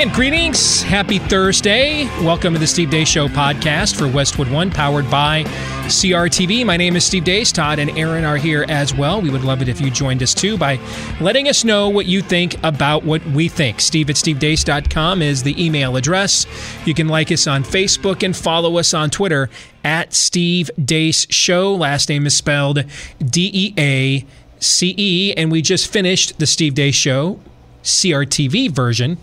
[0.00, 0.80] And greetings.
[0.80, 2.06] Happy Thursday.
[2.24, 5.42] Welcome to the Steve Deace Show podcast for Westwood One, powered by
[5.88, 6.64] CRTV.
[6.64, 7.52] My name is Steve Deace.
[7.52, 9.20] Todd and Aaron are here as well.
[9.20, 10.78] We would love it if you joined us too by
[11.20, 13.78] letting us know what you think about what we think.
[13.78, 16.46] Steve at stevedeace.com is the email address.
[16.86, 19.50] You can like us on Facebook and follow us on Twitter
[19.84, 21.74] at Steve Deace Show.
[21.74, 22.84] Last name is spelled
[23.22, 24.24] D E A
[24.60, 25.34] C E.
[25.36, 27.38] And we just finished the Steve Deace Show
[27.82, 29.18] CRTV version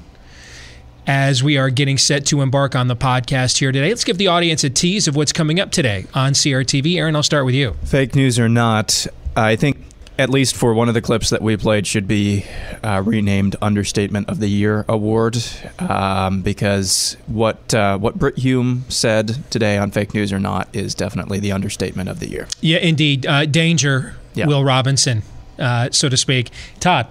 [1.07, 3.89] as we are getting set to embark on the podcast here today.
[3.89, 6.97] Let's give the audience a tease of what's coming up today on CRTV.
[6.97, 7.75] Aaron, I'll start with you.
[7.85, 9.77] Fake news or not, I think
[10.19, 12.43] at least for one of the clips that we played should be
[12.83, 15.37] uh, renamed Understatement of the Year award
[15.79, 20.95] um, because what uh, what Brit Hume said today on Fake News or Not is
[20.95, 22.47] definitely the understatement of the year.
[22.61, 23.25] Yeah, indeed.
[23.25, 24.47] Uh, danger, Yeah.
[24.47, 25.21] Will Robinson,
[25.59, 26.49] uh, so to speak.
[26.79, 27.07] Todd.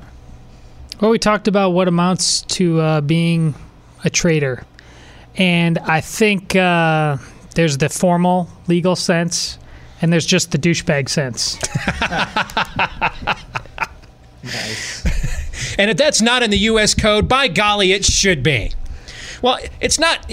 [1.01, 3.55] Well, we talked about what amounts to uh, being
[4.07, 4.65] a traitor.
[5.37, 7.19] And I think uh,
[7.55, 9.59] there's the formal legal sense,
[10.01, 11.59] and there's just the douchebag sense.
[15.79, 16.95] And if that's not in the U.S.
[16.95, 18.73] code, by golly, it should be.
[19.43, 20.25] Well, it's not.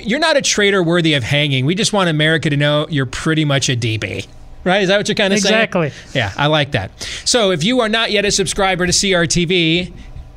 [0.00, 1.66] You're not a traitor worthy of hanging.
[1.66, 4.26] We just want America to know you're pretty much a DB.
[4.64, 4.82] Right?
[4.82, 5.90] Is that what you're kind of Exactly.
[5.90, 6.02] saying?
[6.04, 6.18] Exactly.
[6.18, 6.90] Yeah, I like that.
[7.26, 9.92] So if you are not yet a subscriber to CRTV,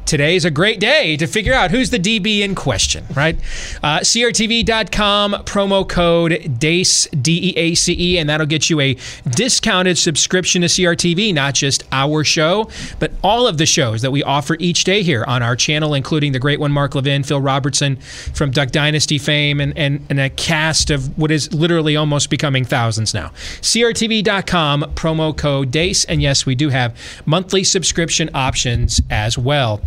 [0.10, 3.36] today's a great day to figure out who's the DB in question, right?
[3.84, 8.98] Uh, CRTV.com, promo code DEACE, D E A C E, and that'll get you a
[9.30, 12.68] discounted subscription to CRTV, not just our show,
[12.98, 16.32] but all of the shows that we offer each day here on our channel, including
[16.32, 20.32] the great one, Mark Levin, Phil Robertson from Duck Dynasty fame, and, and, and a
[20.32, 23.30] cast of what is literally almost becoming thousands now.
[23.62, 26.98] CRTV.com, promo code DEACE, and yes, we do have
[27.28, 29.82] monthly subscription options as well.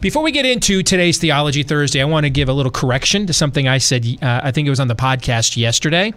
[0.00, 3.32] Before we get into today's Theology Thursday, I want to give a little correction to
[3.32, 6.12] something I said, uh, I think it was on the podcast yesterday,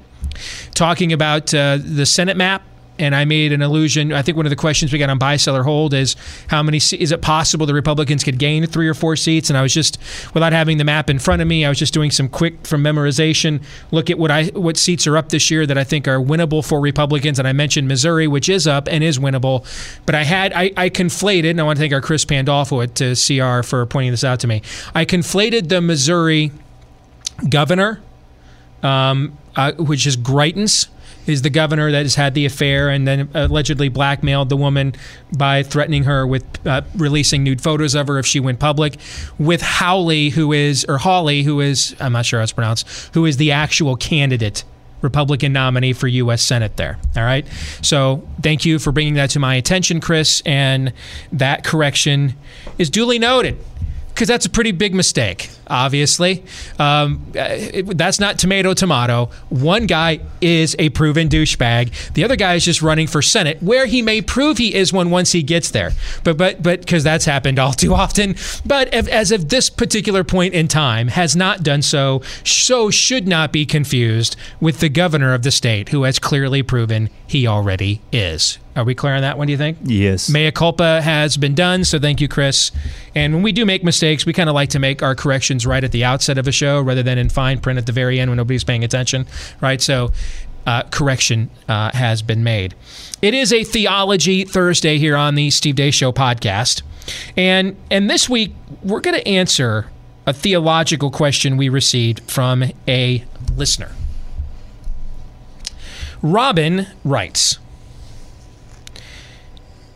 [0.73, 2.63] talking about uh, the Senate map.
[2.99, 4.11] And I made an allusion.
[4.11, 6.15] I think one of the questions we got on buy, seller, hold is
[6.47, 9.49] how many is it possible the Republicans could gain three or four seats?
[9.49, 9.97] And I was just,
[10.33, 12.83] without having the map in front of me, I was just doing some quick from
[12.83, 13.61] memorization.
[13.91, 16.67] Look at what I what seats are up this year that I think are winnable
[16.67, 17.39] for Republicans.
[17.39, 19.65] And I mentioned Missouri, which is up and is winnable.
[20.05, 23.01] But I had I, I conflated, and I want to thank our Chris Pandolfo at
[23.01, 24.61] uh, CR for pointing this out to me.
[24.95, 26.51] I conflated the Missouri
[27.49, 28.01] governor,
[28.83, 30.87] um, uh, which is Greitens,
[31.27, 34.93] is the governor that has had the affair and then allegedly blackmailed the woman
[35.38, 38.97] by threatening her with uh, releasing nude photos of her if she went public,
[39.38, 43.25] with Howley, who is, or Hawley, who is, I'm not sure how it's pronounced, who
[43.25, 44.63] is the actual candidate.
[45.01, 46.41] Republican nominee for U.S.
[46.41, 46.97] Senate there.
[47.15, 47.45] All right.
[47.83, 50.41] So thank you for bringing that to my attention, Chris.
[50.44, 50.91] And
[51.31, 52.33] that correction
[52.79, 53.59] is duly noted
[54.17, 56.44] because that's a pretty big mistake, obviously.
[56.79, 59.29] Um, it- that's not tomato, tomato.
[59.50, 62.13] One guy is a proven douchebag.
[62.13, 65.11] The other guy is just running for Senate, where he may prove he is one
[65.11, 65.91] once he gets there.
[66.23, 68.35] But, but, but, because that's happened all too often.
[68.66, 73.27] But if, as of this particular point in time, has not done so, so should
[73.27, 78.01] not be confused with the governor of the state, who has clearly proven he already
[78.11, 78.57] is.
[78.77, 79.79] Are we clear on that one, do you think?
[79.83, 80.29] Yes.
[80.29, 82.71] Mea culpa has been done, so thank you, Chris.
[83.15, 85.83] And when we do make mistakes, we kind of like to make our corrections right
[85.83, 88.29] at the outset of a show rather than in fine print at the very end
[88.29, 89.25] when nobody's paying attention,
[89.61, 89.81] right?
[89.81, 90.11] So,
[90.67, 92.75] uh, correction uh, has been made.
[93.21, 96.83] It is a Theology Thursday here on the Steve Deace Show podcast.
[97.35, 98.53] And, and this week,
[98.83, 99.89] we're going to answer
[100.27, 103.24] a theological question we received from a
[103.56, 103.91] listener.
[106.21, 107.59] Robin writes,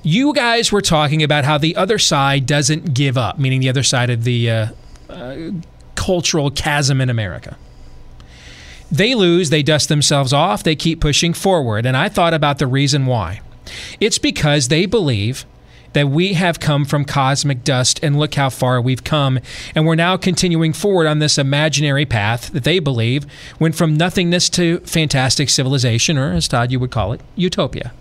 [0.03, 3.83] you guys were talking about how the other side doesn't give up, meaning the other
[3.83, 4.67] side of the uh,
[5.09, 5.51] uh,
[5.95, 7.57] cultural chasm in America.
[8.91, 11.85] They lose, they dust themselves off, they keep pushing forward.
[11.85, 13.41] And I thought about the reason why.
[13.99, 15.45] It's because they believe
[15.93, 19.39] that we have come from cosmic dust and look how far we've come.
[19.75, 23.25] And we're now continuing forward on this imaginary path that they believe
[23.59, 27.91] went from nothingness to fantastic civilization, or as Todd, you would call it, utopia.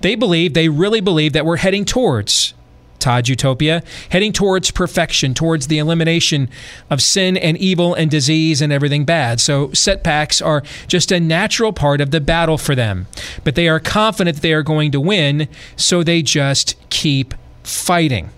[0.00, 2.54] They believe, they really believe that we're heading towards
[2.98, 6.48] Todd Utopia, heading towards perfection, towards the elimination
[6.90, 9.40] of sin and evil and disease and everything bad.
[9.40, 13.06] So setbacks are just a natural part of the battle for them.
[13.44, 18.30] But they are confident they are going to win, so they just keep fighting.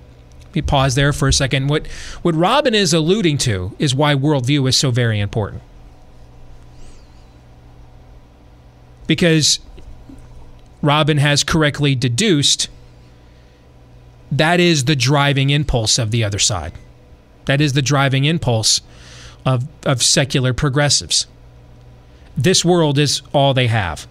[0.42, 1.68] Let me pause there for a second.
[1.68, 1.86] What
[2.22, 5.62] what Robin is alluding to is why worldview is so very important.
[9.06, 9.60] Because
[10.82, 12.68] Robin has correctly deduced
[14.30, 16.72] that is the driving impulse of the other side.
[17.46, 18.80] That is the driving impulse
[19.46, 21.26] of, of secular progressives.
[22.36, 24.06] This world is all they have.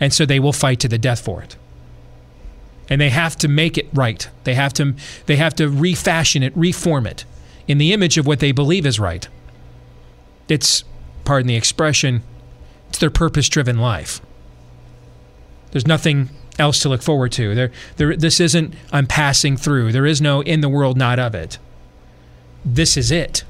[0.00, 1.56] And so they will fight to the death for it.
[2.88, 4.28] And they have to make it right.
[4.44, 4.94] They have to
[5.26, 7.24] they have to refashion it, reform it
[7.66, 9.28] in the image of what they believe is right.
[10.48, 10.84] It's
[11.24, 12.22] pardon the expression,
[12.88, 14.20] it's their purpose-driven life.
[15.72, 17.54] There's nothing else to look forward to.
[17.54, 19.92] There, there, this isn't I'm passing through.
[19.92, 21.58] There is no in the world, not of it.
[22.64, 23.44] This is it.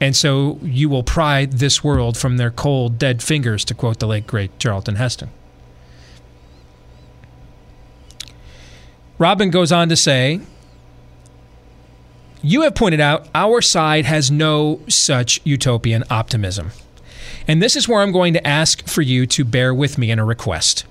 [0.00, 4.06] And so you will pry this world from their cold, dead fingers, to quote the
[4.06, 5.30] late great Charlton Heston.
[9.18, 10.40] Robin goes on to say,
[12.40, 16.70] You have pointed out our side has no such utopian optimism.
[17.50, 20.20] And this is where I'm going to ask for you to bear with me in
[20.20, 20.86] a request.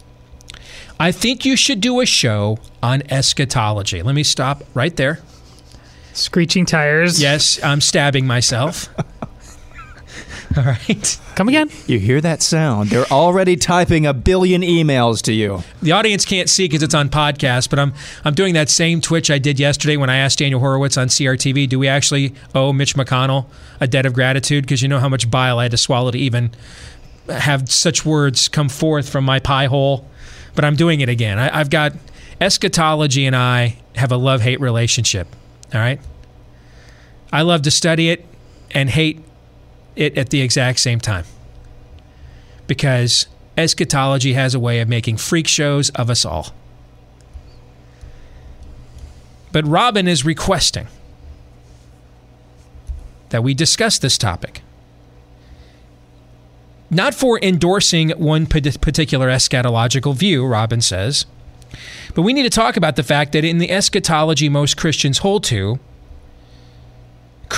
[1.00, 4.04] I think you should do a show on eschatology.
[4.04, 5.22] Let me stop right there.
[6.12, 7.22] Screeching tires.
[7.22, 8.90] Yes, I'm stabbing myself.
[10.58, 11.20] All right.
[11.36, 11.70] Come again.
[11.86, 12.90] You hear that sound?
[12.90, 15.64] They're already typing a billion emails to you.
[15.82, 17.94] The audience can't see because it's on podcast, but I'm
[18.26, 21.70] I'm doing that same Twitch I did yesterday when I asked Daniel Horowitz on CRTV,
[21.70, 23.46] do we actually owe Mitch McConnell
[23.80, 24.64] a debt of gratitude?
[24.64, 26.52] Because you know how much bile I had to swallow to even
[27.28, 30.10] have such words come forth from my pie hole.
[30.56, 31.38] But I'm doing it again.
[31.38, 31.94] I, I've got
[32.42, 35.28] eschatology and I have a love hate relationship.
[35.74, 36.02] All right.
[37.32, 38.26] I love to study it
[38.72, 39.22] and hate
[40.00, 41.26] it at the exact same time.
[42.66, 46.54] Because eschatology has a way of making freak shows of us all.
[49.52, 50.88] But Robin is requesting
[53.30, 54.62] that we discuss this topic.
[56.90, 61.26] Not for endorsing one particular eschatological view, Robin says,
[62.16, 65.44] but we need to talk about the fact that in the eschatology most Christians hold
[65.46, 65.80] to,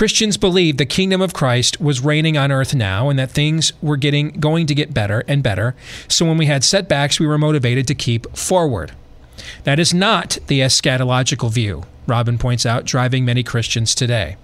[0.02, 3.98] Christians believed the kingdom of Christ was reigning on earth now and that things were
[3.98, 5.76] getting going to get better and better.
[6.08, 8.94] So when we had setbacks, we were motivated to keep forward.
[9.64, 14.38] That is not the eschatological view, Robin points out, driving many Christians today.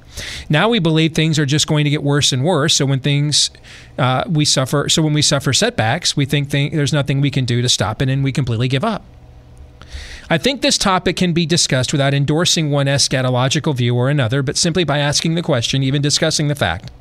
[0.47, 2.75] Now we believe things are just going to get worse and worse.
[2.75, 3.49] So when things
[3.97, 7.45] uh, we suffer, so when we suffer setbacks, we think th- there's nothing we can
[7.45, 9.03] do to stop it, and we completely give up.
[10.29, 14.57] I think this topic can be discussed without endorsing one eschatological view or another, but
[14.57, 16.91] simply by asking the question, even discussing the fact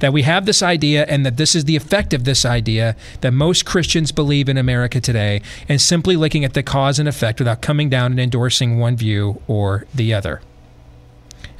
[0.00, 3.32] that we have this idea and that this is the effect of this idea that
[3.32, 7.60] most Christians believe in America today, and simply looking at the cause and effect without
[7.60, 10.40] coming down and endorsing one view or the other.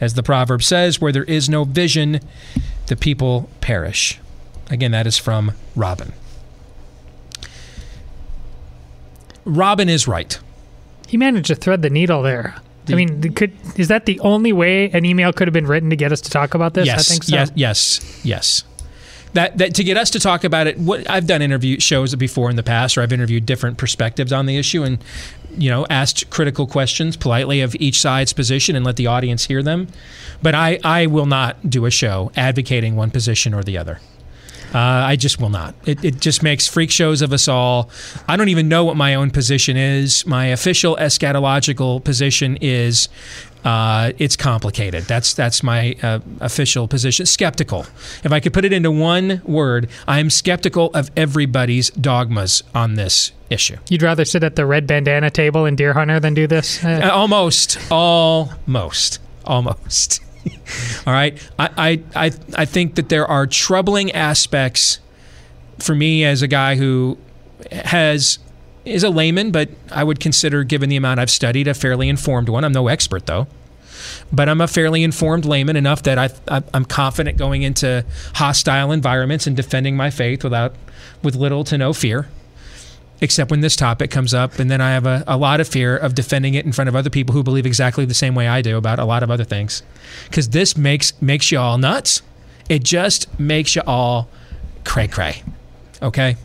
[0.00, 2.20] As the proverb says, where there is no vision,
[2.86, 4.18] the people perish.
[4.70, 6.12] Again, that is from Robin.
[9.44, 10.38] Robin is right.
[11.12, 12.54] He managed to thread the needle there.
[12.88, 15.96] I mean, could is that the only way an email could have been written to
[15.96, 16.86] get us to talk about this?
[16.86, 17.34] Yes, I think so.
[17.34, 18.64] yes, yes, yes.
[19.34, 20.78] That, that to get us to talk about it.
[20.78, 24.46] What I've done interview shows before in the past, or I've interviewed different perspectives on
[24.46, 25.04] the issue, and
[25.50, 29.62] you know, asked critical questions politely of each side's position and let the audience hear
[29.62, 29.88] them.
[30.40, 34.00] But I, I will not do a show advocating one position or the other.
[34.74, 35.74] Uh, I just will not.
[35.84, 37.90] It, it just makes freak shows of us all.
[38.26, 40.26] I don't even know what my own position is.
[40.26, 43.08] My official eschatological position is
[43.64, 45.04] uh, it's complicated.
[45.04, 47.26] That's that's my uh, official position.
[47.26, 47.86] Skeptical.
[48.24, 52.94] If I could put it into one word, I am skeptical of everybody's dogmas on
[52.94, 53.76] this issue.
[53.88, 56.82] You'd rather sit at the red bandana table in Deer Hunter than do this?
[56.82, 60.20] Uh, almost, almost, almost.
[61.06, 61.36] All right.
[61.58, 64.98] I, I, I, I think that there are troubling aspects
[65.78, 67.18] for me as a guy who
[67.70, 68.38] has
[68.84, 72.48] is a layman, but I would consider, given the amount I've studied, a fairly informed
[72.48, 72.64] one.
[72.64, 73.46] I'm no expert though,
[74.32, 78.90] but I'm a fairly informed layman enough that I, I I'm confident going into hostile
[78.90, 80.74] environments and defending my faith without
[81.22, 82.28] with little to no fear
[83.20, 84.58] except when this topic comes up.
[84.58, 86.96] And then I have a, a lot of fear of defending it in front of
[86.96, 89.44] other people who believe exactly the same way I do about a lot of other
[89.44, 89.82] things.
[90.28, 92.22] Because this makes makes you all nuts.
[92.68, 94.28] It just makes you all
[94.84, 95.42] cray cray.
[96.00, 96.36] Okay?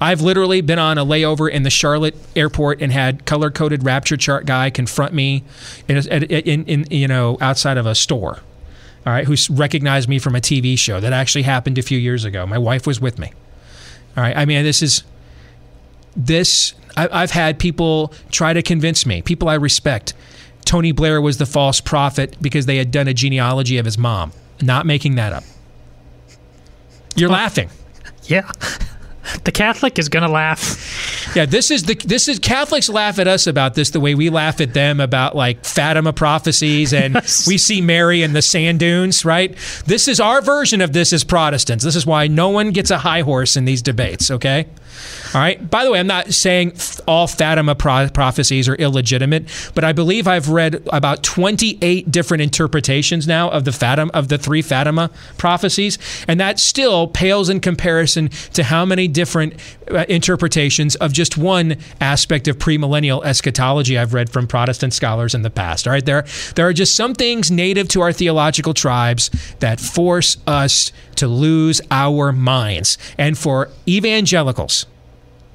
[0.00, 4.16] I've literally been on a layover in the Charlotte airport and had color coded rapture
[4.16, 5.44] chart guy confront me
[5.88, 8.40] in, in, in, you know outside of a store.
[9.06, 12.24] All right, who recognized me from a TV show that actually happened a few years
[12.24, 12.44] ago.
[12.44, 13.32] My wife was with me.
[14.16, 15.04] All right, I mean this is
[16.16, 16.74] this.
[16.96, 20.14] I, I've had people try to convince me, people I respect.
[20.64, 24.32] Tony Blair was the false prophet because they had done a genealogy of his mom.
[24.60, 25.44] Not making that up.
[27.14, 27.70] You're laughing.
[28.24, 28.50] Yeah.
[29.44, 31.34] The Catholic is gonna laugh.
[31.34, 34.30] Yeah, this is the this is Catholics laugh at us about this the way we
[34.30, 37.14] laugh at them about like Fatima prophecies and
[37.46, 39.56] we see Mary in the sand dunes, right?
[39.86, 41.84] This is our version of this as Protestants.
[41.84, 44.66] This is why no one gets a high horse in these debates, okay?
[45.34, 45.70] All right.
[45.70, 46.72] By the way, I'm not saying
[47.06, 53.26] all Fatima pro- prophecies are illegitimate, but I believe I've read about 28 different interpretations
[53.26, 58.28] now of the Fatima of the three Fatima prophecies, and that still pales in comparison
[58.54, 59.54] to how many different
[59.90, 65.40] uh, interpretations of just one aspect of premillennial eschatology I've read from Protestant scholars in
[65.40, 65.88] the past.
[65.88, 69.30] All right, there there are just some things native to our theological tribes
[69.60, 74.84] that force us to lose our minds, and for evangelicals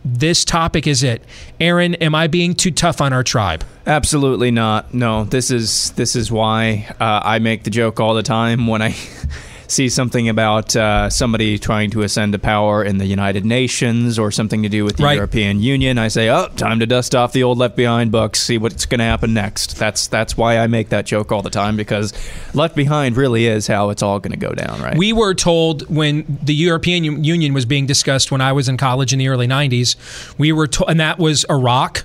[0.03, 1.23] this topic is it.
[1.59, 3.63] Aaron, am I being too tough on our tribe?
[3.85, 4.95] Absolutely not.
[4.95, 8.81] No, this is this is why uh, I make the joke all the time when
[8.81, 8.95] I
[9.71, 14.29] see something about uh, somebody trying to ascend to power in the United Nations or
[14.29, 15.15] something to do with the Right.
[15.15, 15.97] European Union.
[15.97, 18.41] I say, "Oh, time to dust off the old Left Behind books.
[18.41, 21.49] See what's going to happen next." That's that's why I make that joke all the
[21.49, 22.13] time because
[22.53, 24.97] Left Behind really is how it's all going to go down, right?
[24.97, 29.13] We were told when the European Union was being discussed when I was in college
[29.13, 29.95] in the early 90s,
[30.37, 32.03] we were to- and that was Iraq.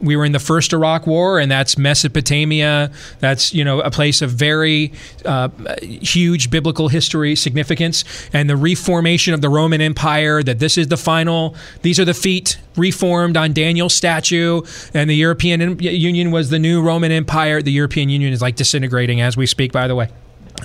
[0.00, 2.90] We were in the first Iraq War, and that's Mesopotamia.
[3.18, 4.92] That's you know a place of very
[5.24, 5.48] uh,
[5.82, 10.42] huge biblical history significance, and the reformation of the Roman Empire.
[10.42, 11.54] That this is the final.
[11.82, 14.62] These are the feet reformed on Daniel's statue,
[14.94, 17.62] and the European Union was the new Roman Empire.
[17.62, 19.72] The European Union is like disintegrating as we speak.
[19.72, 20.08] By the way.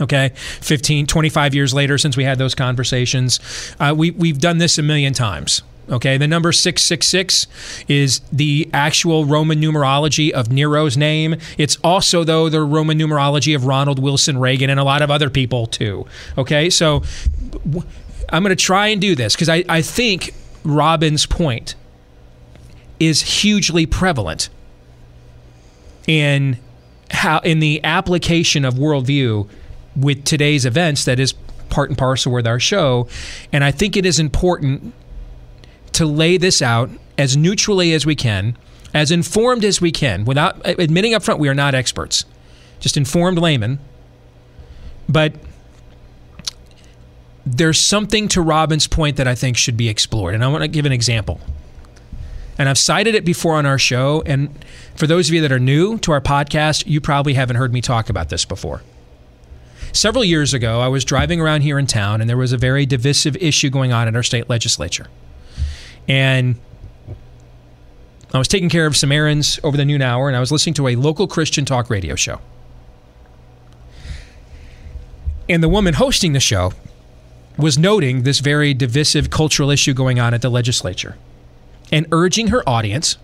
[0.01, 3.39] Okay, 15, 25 years later since we had those conversations.
[3.80, 5.62] Uh, we, we've done this a million times.
[5.89, 7.46] Okay, the number 666
[7.88, 11.36] is the actual Roman numerology of Nero's name.
[11.60, 15.30] It's also, though, the Roman numerology of Ronald Wilson Reagan and a lot of other
[15.30, 16.08] people, too.
[16.38, 17.04] Okay, so
[18.30, 21.75] I'm going to try and do this because I, I think Robin's point
[23.00, 24.50] is hugely prevalent
[26.08, 26.58] in
[27.12, 29.48] how in the application of worldview
[29.96, 31.34] with today's events that is
[31.70, 33.08] part and parcel with our show
[33.51, 34.94] and i think it is important
[35.96, 38.58] to lay this out as neutrally as we can
[38.94, 42.25] as informed as we can without admitting up front we are not experts
[42.80, 43.80] just informed laymen
[45.10, 45.34] but
[47.46, 50.68] there's something to robin's point that i think should be explored and i want to
[50.68, 51.40] give an example
[52.58, 54.24] and I've cited it before on our show.
[54.25, 54.64] And
[54.96, 57.82] for those of you that are new to our podcast, you probably haven't heard me
[57.82, 58.82] talk about this before.
[59.92, 62.86] Several years ago, I was driving around here in town, and there was a very
[62.86, 65.08] divisive issue going on in our state legislature.
[66.08, 66.56] And
[68.34, 70.74] I was taking care of some errands over the noon hour, and I was listening
[70.76, 72.40] to a local Christian talk radio show.
[75.48, 76.74] And the woman hosting the show
[77.58, 81.16] was noting this very divisive cultural issue going on at the legislature
[81.92, 83.18] and urging her audience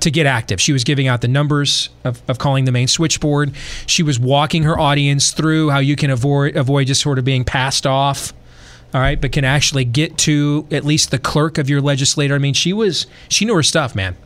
[0.00, 0.60] to get active.
[0.60, 3.52] She was giving out the numbers of, of calling the main switchboard.
[3.86, 7.44] She was walking her audience through how you can avoid avoid just sort of being
[7.44, 8.32] passed off.
[8.92, 12.34] All right, but can actually get to at least the clerk of your legislator.
[12.34, 14.16] I mean, she was she knew her stuff, man.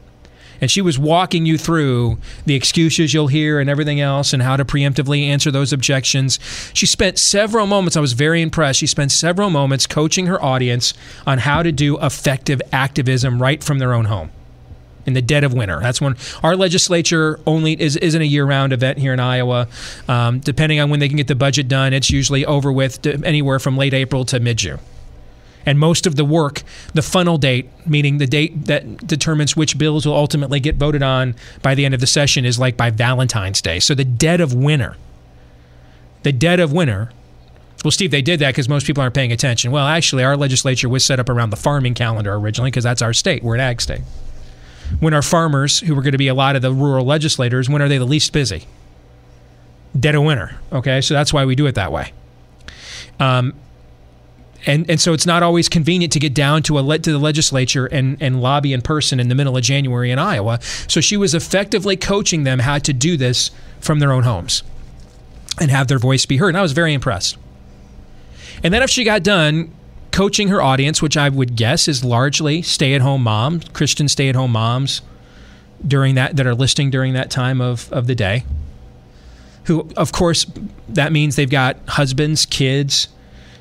[0.61, 2.17] And she was walking you through
[2.47, 6.39] the excuses you'll hear and everything else and how to preemptively answer those objections.
[6.73, 8.79] She spent several moments, I was very impressed.
[8.79, 10.95] She spent several moments coaching her audience
[11.27, 14.31] on how to do effective activism right from their own home
[15.07, 15.81] in the dead of winter.
[15.81, 19.69] That's when our legislature only is, isn't a year-round event here in Iowa.
[20.09, 23.59] Um, depending on when they can get the budget done, it's usually over with anywhere
[23.59, 24.79] from late April to mid-June.
[25.67, 30.05] And most of the work, the funnel date, meaning the date that determines which bills
[30.05, 33.63] will ultimately get voted on by the end of the session, is like by Valentine's
[33.63, 33.81] Day.
[33.81, 34.97] So the dead of winter.
[36.23, 37.11] The dead of winter.
[37.83, 39.71] Well, Steve, they did that because most people aren't paying attention.
[39.71, 43.13] Well, actually, our legislature was set up around the farming calendar originally because that's our
[43.13, 43.43] state.
[43.43, 44.01] We're an ag state.
[45.01, 47.83] When our farmers, who are going to be a lot of the rural legislators, when
[47.83, 48.67] are they the least busy?
[49.99, 50.57] Dead of winter.
[50.73, 52.13] Okay, so that's why we do it that way.
[53.21, 53.55] Um,
[54.67, 57.87] and and so it's not always convenient to get down to a to the legislature
[57.87, 60.59] and and lobby in person in the middle of January in Iowa.
[60.89, 63.51] So she was effectively coaching them how to do this
[63.81, 64.63] from their own homes
[65.61, 66.49] and have their voice be heard.
[66.49, 67.37] And I was very impressed.
[68.63, 69.73] And then after she got done
[70.15, 75.03] coaching her audience, which I would guess is largely stay-at-home moms, Christian stay-at-home moms
[75.85, 78.45] during that that are listening during that time of, of the day.
[79.65, 80.47] Who, of course,
[80.89, 83.09] that means they've got husbands, kids,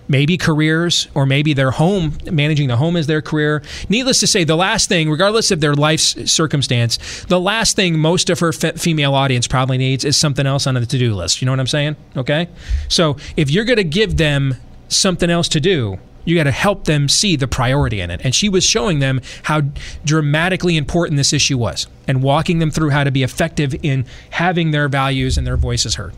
[0.08, 3.64] maybe careers, or maybe their home, managing the home is their career.
[3.90, 8.30] Needless to say, the last thing, regardless of their life's circumstance, the last thing most
[8.30, 11.42] of her fe- female audience probably needs is something else on the to do list.
[11.42, 11.96] You know what I'm saying?
[12.16, 12.48] Okay?
[12.90, 14.58] So if you're going to give them
[14.88, 18.22] something else to do, you got to help them see the priority in it.
[18.24, 19.62] And she was showing them how
[20.06, 24.72] dramatically important this issue was and walking them through how to be effective in having
[24.72, 26.14] their values and their voices heard.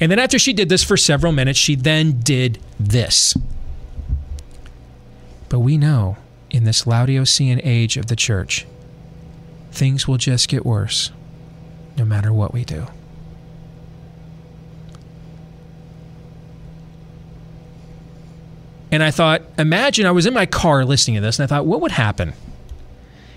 [0.00, 3.34] And then after she did this for several minutes, she then did this.
[5.48, 6.16] But we know
[6.50, 8.66] in this Laodicean age of the church,
[9.72, 11.10] things will just get worse
[11.96, 12.86] no matter what we do.
[18.94, 21.66] And I thought, imagine I was in my car listening to this, and I thought,
[21.66, 22.32] what would happen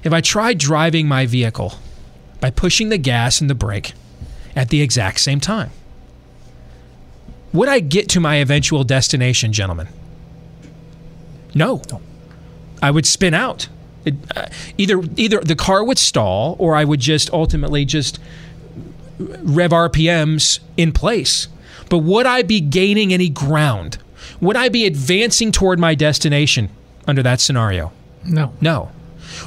[0.03, 1.73] if I tried driving my vehicle
[2.39, 3.93] by pushing the gas and the brake
[4.55, 5.71] at the exact same time?
[7.53, 9.87] Would I get to my eventual destination, gentlemen?
[11.55, 11.81] No.
[12.79, 13.67] I would spin out.
[14.05, 18.19] It, uh, either either the car would stall, or I would just ultimately just
[19.17, 21.47] rev RPMs in place.
[21.89, 23.97] But would I be gaining any ground?
[24.41, 26.69] Would I be advancing toward my destination
[27.07, 27.91] under that scenario?
[28.25, 28.53] No.
[28.61, 28.91] No.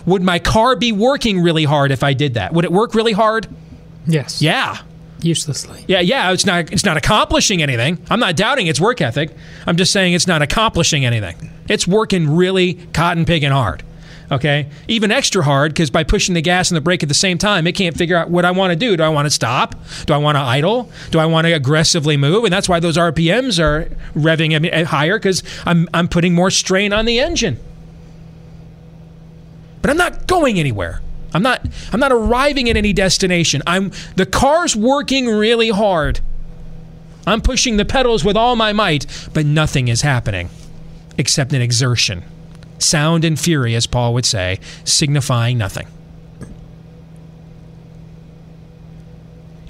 [0.07, 2.53] Would my car be working really hard if I did that?
[2.53, 3.47] Would it work really hard?
[4.07, 4.43] Yes.
[4.43, 4.79] Yeah.
[5.23, 5.85] Uselessly.
[5.87, 7.99] Yeah, yeah, it's not it's not accomplishing anything.
[8.09, 9.31] I'm not doubting its work ethic.
[9.67, 11.51] I'm just saying it's not accomplishing anything.
[11.69, 13.83] It's working really cotton picking hard.
[14.31, 14.69] Okay?
[14.87, 17.67] Even extra hard because by pushing the gas and the brake at the same time,
[17.67, 18.97] it can't figure out what I want to do.
[18.97, 19.75] Do I want to stop?
[20.07, 20.91] Do I want to idle?
[21.11, 22.45] Do I want to aggressively move?
[22.45, 27.07] And that's why those RPMs are revving higher because I'm I'm putting more strain on
[27.07, 27.59] the engine.
[29.83, 31.01] But I'm not going anywhere.
[31.35, 33.63] I'm not I'm not arriving at any destination.
[33.67, 36.21] I'm the car's working really hard.
[37.27, 40.51] I'm pushing the pedals with all my might, but nothing is happening
[41.19, 42.25] except an exertion.
[42.81, 45.87] Sound and fury, as Paul would say, signifying nothing.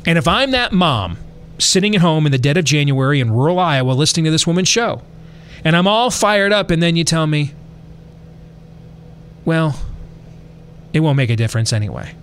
[0.07, 1.19] And if I'm that mom
[1.59, 4.69] sitting at home in the dead of January in rural Iowa listening to this woman's
[4.69, 5.03] show,
[5.65, 7.53] and I'm all fired up, and then you tell me,
[9.45, 9.79] well,
[10.93, 12.15] it won't make a difference anyway.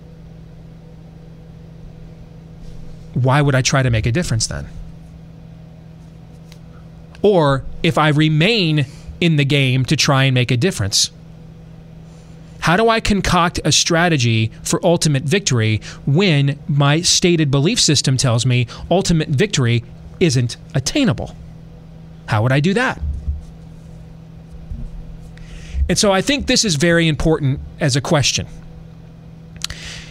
[3.14, 4.68] Why would I try to make a difference then?
[7.22, 8.86] Or if I remain
[9.20, 11.10] in the game to try and make a difference,
[12.60, 18.44] how do I concoct a strategy for ultimate victory when my stated belief system tells
[18.44, 19.84] me ultimate victory
[20.20, 21.34] isn't attainable?
[22.26, 23.00] How would I do that?
[25.88, 28.46] And so I think this is very important as a question.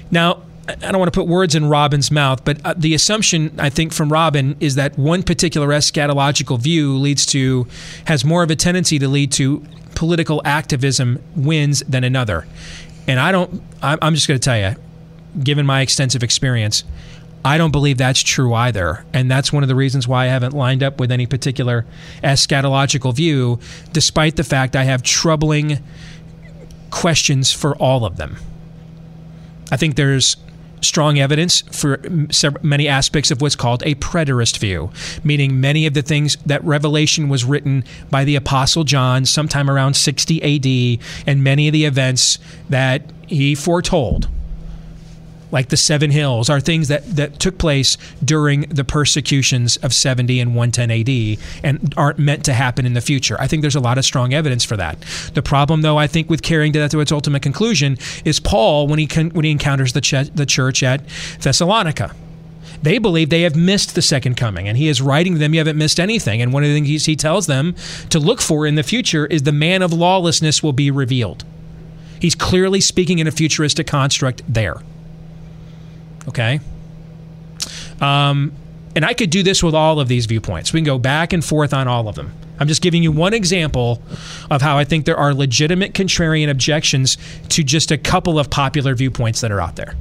[0.10, 3.70] Now, I don't want to put words in Robin's mouth, but uh, the assumption I
[3.70, 7.68] think from Robin is that one particular eschatological view leads to
[8.06, 9.64] has more of a tendency to lead to
[9.96, 12.46] political activism wins than another.
[13.08, 13.62] And I don't.
[13.82, 14.76] I'm I'm just going to tell you,
[15.42, 16.84] given my extensive experience,
[17.46, 19.06] I don't believe that's true either.
[19.14, 21.86] And that's one of the reasons why I haven't lined up with any particular
[22.24, 23.60] eschatological view,
[23.94, 25.80] despite the fact I have troubling
[26.90, 28.38] questions for all of them.
[29.72, 30.36] I think there's
[30.82, 32.00] strong evidence for
[32.62, 34.92] many aspects of what's called a preterist view,
[35.24, 39.96] meaning many of the things that Revelation was written by the Apostle John sometime around
[39.96, 44.28] 60 AD, and many of the events that he foretold
[45.52, 50.40] like the seven hills, are things that, that took place during the persecutions of 70
[50.40, 53.38] and 110 AD and aren't meant to happen in the future.
[53.40, 55.00] I think there's a lot of strong evidence for that.
[55.34, 59.00] The problem, though, I think with carrying that to its ultimate conclusion is Paul when
[59.00, 61.02] he con- when he encounters the, ch- the church at
[61.40, 62.14] Thessalonica.
[62.82, 65.60] They believe they have missed the second coming, and he is writing to them, You
[65.60, 66.42] haven't missed anything.
[66.42, 67.76] And one of the things he tells them
[68.10, 71.44] to look for in the future is the man of lawlessness will be revealed.
[72.20, 74.78] He's clearly speaking in a futuristic construct there.
[76.28, 76.60] Okay.
[78.02, 78.52] Um,
[78.96, 80.74] and I could do this with all of these viewpoints.
[80.74, 82.34] We can go back and forth on all of them.
[82.60, 84.02] I'm just giving you one example
[84.50, 87.18] of how I think there are legitimate contrarian objections
[87.50, 89.94] to just a couple of popular viewpoints that are out there.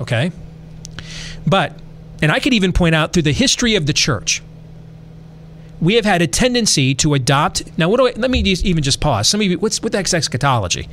[0.00, 0.32] Okay?
[1.46, 1.78] But,
[2.20, 4.42] and I could even point out through the history of the church,
[5.80, 7.78] we have had a tendency to adopt.
[7.78, 9.28] Now, what do I, let me just, even just pause.
[9.28, 10.88] Some of you, what's, what the heck's eschatology?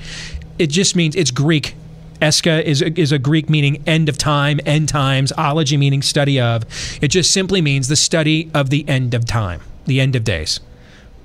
[0.59, 1.75] It just means it's Greek
[2.21, 6.63] Escha is is a Greek meaning end of time, end times, ology meaning study of.
[7.01, 10.59] It just simply means the study of the end of time, the end of days.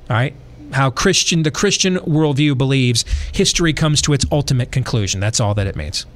[0.09, 0.35] All right?
[0.73, 5.21] how Christian the Christian worldview believes history comes to its ultimate conclusion.
[5.21, 6.07] That's all that it means.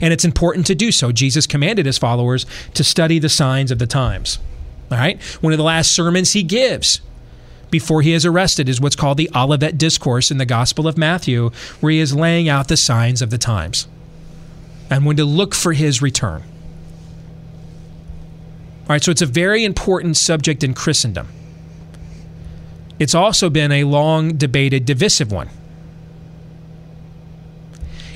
[0.00, 1.12] And it's important to do so.
[1.12, 4.38] Jesus commanded his followers to study the signs of the times.
[4.90, 5.20] All right?
[5.40, 7.00] One of the last sermons he gives
[7.74, 11.50] before he is arrested is what's called the Olivet Discourse in the Gospel of Matthew,
[11.80, 13.88] where he is laying out the signs of the times
[14.88, 16.44] and when to look for his return.
[18.82, 21.26] All right, so it's a very important subject in Christendom.
[23.00, 25.50] It's also been a long debated, divisive one.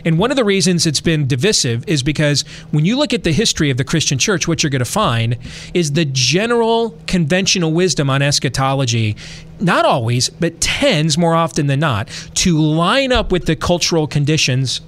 [0.04, 3.32] And one of the reasons it's been divisive is because when you look at the
[3.32, 5.37] history of the Christian church, what you're going to find
[5.74, 9.16] is the general conventional wisdom on eschatology,
[9.61, 14.80] not always, but tends more often than not to line up with the cultural conditions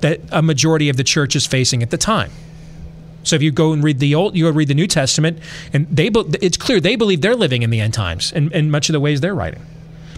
[0.00, 2.30] that a majority of the church is facing at the time.
[3.22, 5.38] So if you go and read the old, you go read the New Testament,
[5.72, 8.88] and they it's clear they believe they're living in the end times in, in much
[8.88, 9.60] of the ways they're writing,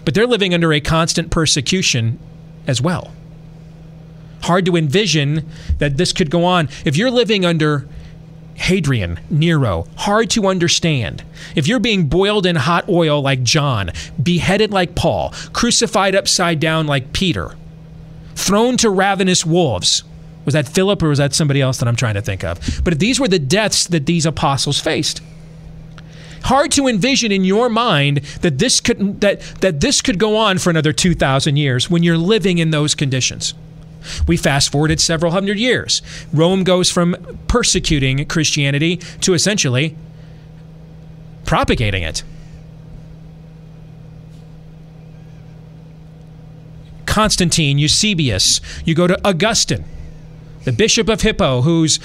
[0.05, 2.17] but they're living under a constant persecution
[2.65, 3.11] as well.
[4.43, 7.87] Hard to envision that this could go on if you're living under
[8.55, 11.23] Hadrian, Nero, hard to understand.
[11.55, 16.85] If you're being boiled in hot oil like John, beheaded like Paul, crucified upside down
[16.85, 17.55] like Peter,
[18.35, 20.03] thrown to ravenous wolves
[20.45, 22.59] was that Philip or was that somebody else that I'm trying to think of?
[22.83, 25.21] But if these were the deaths that these apostles faced.
[26.43, 30.57] Hard to envision in your mind that this could that that this could go on
[30.57, 33.53] for another 2000 years when you're living in those conditions.
[34.27, 36.01] We fast forwarded several hundred years.
[36.31, 37.15] Rome goes from
[37.47, 39.95] persecuting Christianity to essentially
[41.45, 42.23] propagating it.
[47.05, 49.85] Constantine, Eusebius, you go to Augustine
[50.63, 51.99] the Bishop of Hippo, whose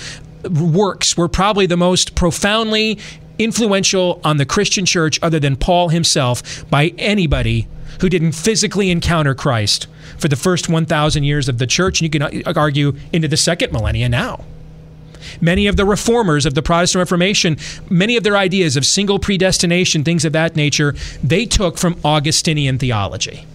[0.50, 2.98] works were probably the most profoundly
[3.38, 7.68] influential on the Christian church, other than Paul himself, by anybody
[8.00, 9.86] who didn't physically encounter Christ
[10.18, 13.36] for the first 1,000 years of the church, and you can uh, argue into the
[13.36, 14.44] second millennia now.
[15.40, 17.56] Many of the reformers of the Protestant Reformation,
[17.90, 22.78] many of their ideas of single predestination, things of that nature, they took from Augustinian
[22.78, 23.46] theology.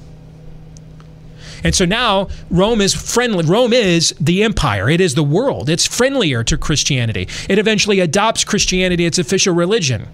[1.63, 3.45] And so now Rome is friendly.
[3.45, 4.89] Rome is the empire.
[4.89, 5.69] It is the world.
[5.69, 7.27] It's friendlier to Christianity.
[7.47, 10.07] It eventually adopts Christianity its official religion.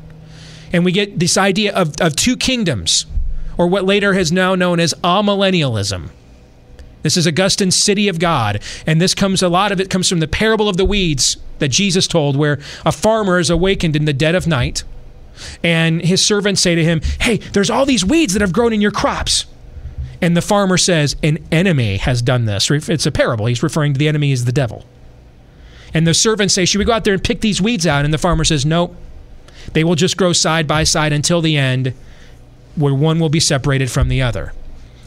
[0.71, 3.07] And we get this idea of, of two kingdoms,
[3.59, 6.09] or what later is now known as amillennialism.
[7.03, 8.61] This is Augustine's city of God.
[8.87, 11.67] And this comes, a lot of it comes from the parable of the weeds that
[11.67, 14.83] Jesus told, where a farmer is awakened in the dead of night.
[15.61, 18.81] And his servants say to him, Hey, there's all these weeds that have grown in
[18.81, 19.45] your crops.
[20.21, 22.71] And the farmer says, An enemy has done this.
[22.71, 23.45] It's a parable.
[23.45, 24.85] He's referring to the enemy as the devil.
[25.93, 28.05] And the servants say, Should we go out there and pick these weeds out?
[28.05, 28.95] And the farmer says, Nope.
[29.73, 31.93] They will just grow side by side until the end,
[32.79, 34.53] where one will be separated from the other.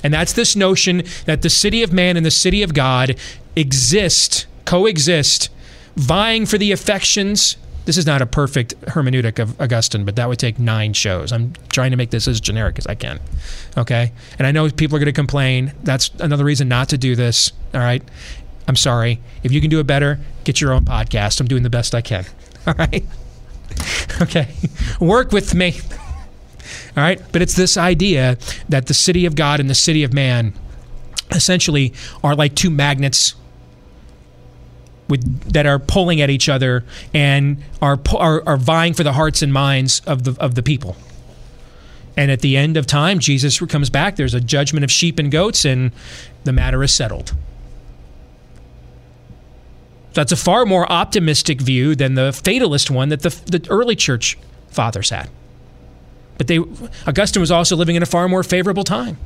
[0.05, 3.17] And that's this notion that the city of man and the city of God
[3.55, 5.49] exist, coexist,
[5.97, 10.39] vying for the affections this is not a perfect hermeneutic of Augustine, but that would
[10.39, 11.33] take nine shows.
[11.33, 13.19] I'm trying to make this as generic as I can.
[13.77, 14.13] Okay?
[14.39, 15.73] And I know people are going to complain.
[15.83, 17.53] That's another reason not to do this.
[17.75, 18.03] All right?
[18.69, 19.21] I'm sorry.
[19.43, 21.41] If you can do it better, get your own podcast.
[21.41, 22.25] I'm doing the best I can.
[22.67, 23.05] All right?
[24.21, 24.49] Okay.
[25.01, 25.81] Work with me.
[26.97, 27.21] All right?
[27.33, 28.37] But it's this idea
[28.69, 30.53] that the city of God and the city of man
[31.31, 33.35] essentially are like two magnets
[35.09, 39.43] with that are pulling at each other and are, are are vying for the hearts
[39.43, 40.97] and minds of the of the people.
[42.17, 44.17] And at the end of time, Jesus comes back.
[44.17, 45.93] There's a judgment of sheep and goats, and
[46.45, 47.35] the matter is settled.
[50.13, 54.37] That's a far more optimistic view than the fatalist one that the, the early church
[54.69, 55.31] fathers had.
[56.43, 56.59] But they,
[57.07, 59.17] Augustine was also living in a far more favorable time.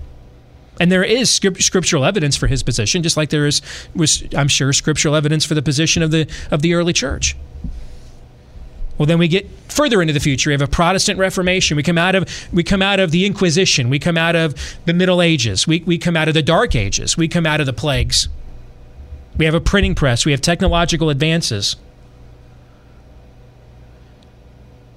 [0.79, 3.63] And there is scriptural evidence for his position, just like there is,
[3.95, 7.35] was, I'm sure, scriptural evidence for the position of the of the early church.
[8.99, 10.51] Well, then we get further into the future.
[10.51, 11.79] We have a Protestant Reformation.
[11.79, 13.89] We come out of we come out of the Inquisition.
[13.89, 15.67] We come out of the Middle Ages.
[15.67, 17.17] We, we come out of the Dark Ages.
[17.17, 18.29] We come out of the plagues.
[19.39, 20.27] We have a printing press.
[20.27, 21.77] We have technological advances.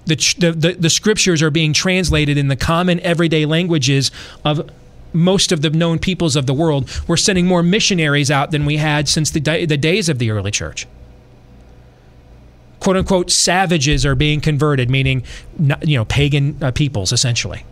[0.09, 4.11] The, the, the, scriptures are being translated in the common everyday languages
[4.43, 4.69] of
[5.13, 6.89] most of the known peoples of the world.
[7.07, 10.51] We're sending more missionaries out than we had since the, the days of the early
[10.51, 10.87] church.
[12.79, 15.23] Quote unquote savages are being converted, meaning
[15.81, 17.65] you know pagan uh, peoples essentially.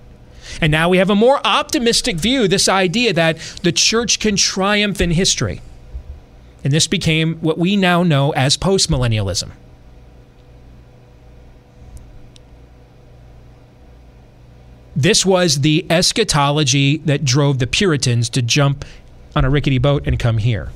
[0.61, 5.01] And now we have a more optimistic view, this idea that the church can triumph
[5.01, 5.61] in history.
[6.63, 9.51] And this became what we now know as postmillennialism.
[14.97, 18.83] This was the eschatology that drove the Puritans to jump
[19.35, 20.71] on a rickety boat and come here.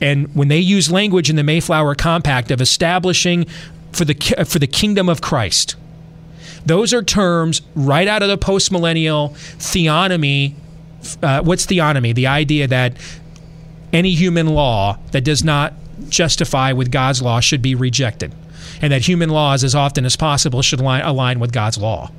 [0.00, 3.46] And when they use language in the Mayflower Compact of establishing
[3.92, 5.76] for the for the kingdom of Christ,
[6.66, 10.54] those are terms right out of the postmillennial theonomy.
[11.22, 12.12] Uh, what's theonomy?
[12.12, 12.96] The idea that
[13.92, 15.74] any human law that does not
[16.08, 18.34] justify with God's law should be rejected,
[18.80, 22.10] and that human laws, as often as possible, should align, align with God's law.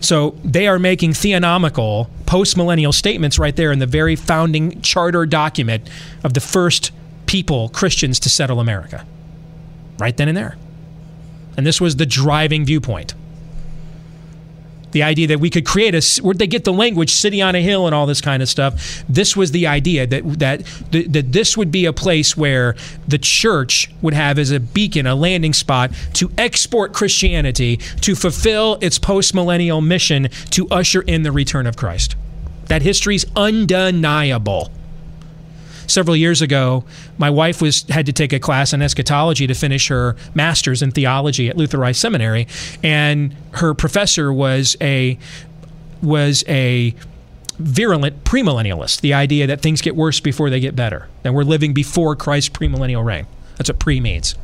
[0.00, 5.88] So they are making theonomical postmillennial statements right there in the very founding charter document
[6.22, 6.92] of the first
[7.26, 9.04] people, Christians, to settle America.
[9.98, 10.56] Right then and there.
[11.56, 13.14] And this was the driving viewpoint.
[14.92, 17.60] The idea that we could create a where'd they get the language city on a
[17.60, 19.04] hill and all this kind of stuff.
[19.08, 22.74] This was the idea that that that this would be a place where
[23.06, 28.78] the church would have as a beacon, a landing spot to export Christianity to fulfill
[28.80, 32.16] its post-millennial mission to usher in the return of Christ.
[32.66, 34.70] That history's undeniable
[35.88, 36.84] several years ago,
[37.18, 40.92] my wife was had to take a class in eschatology to finish her master's in
[40.92, 42.46] theology at Luther Rice Seminary,
[42.82, 45.18] and her professor was a
[46.00, 46.94] was a
[47.58, 49.00] virulent premillennialist.
[49.00, 52.50] The idea that things get worse before they get better, that we're living before Christ's
[52.50, 53.26] premillennial reign.
[53.56, 54.36] That's what pre means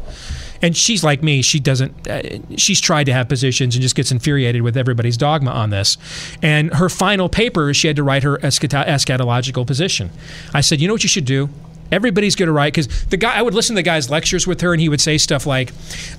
[0.64, 1.42] and she's like me.
[1.42, 2.09] She doesn't.
[2.09, 2.22] Uh,
[2.57, 5.98] she's tried to have positions and just gets infuriated with everybody's dogma on this.
[6.40, 10.11] And her final paper, she had to write her eschatological position.
[10.55, 11.50] I said, you know what you should do.
[11.92, 13.37] Everybody's going to write because the guy.
[13.37, 15.70] I would listen to the guy's lectures with her, and he would say stuff like,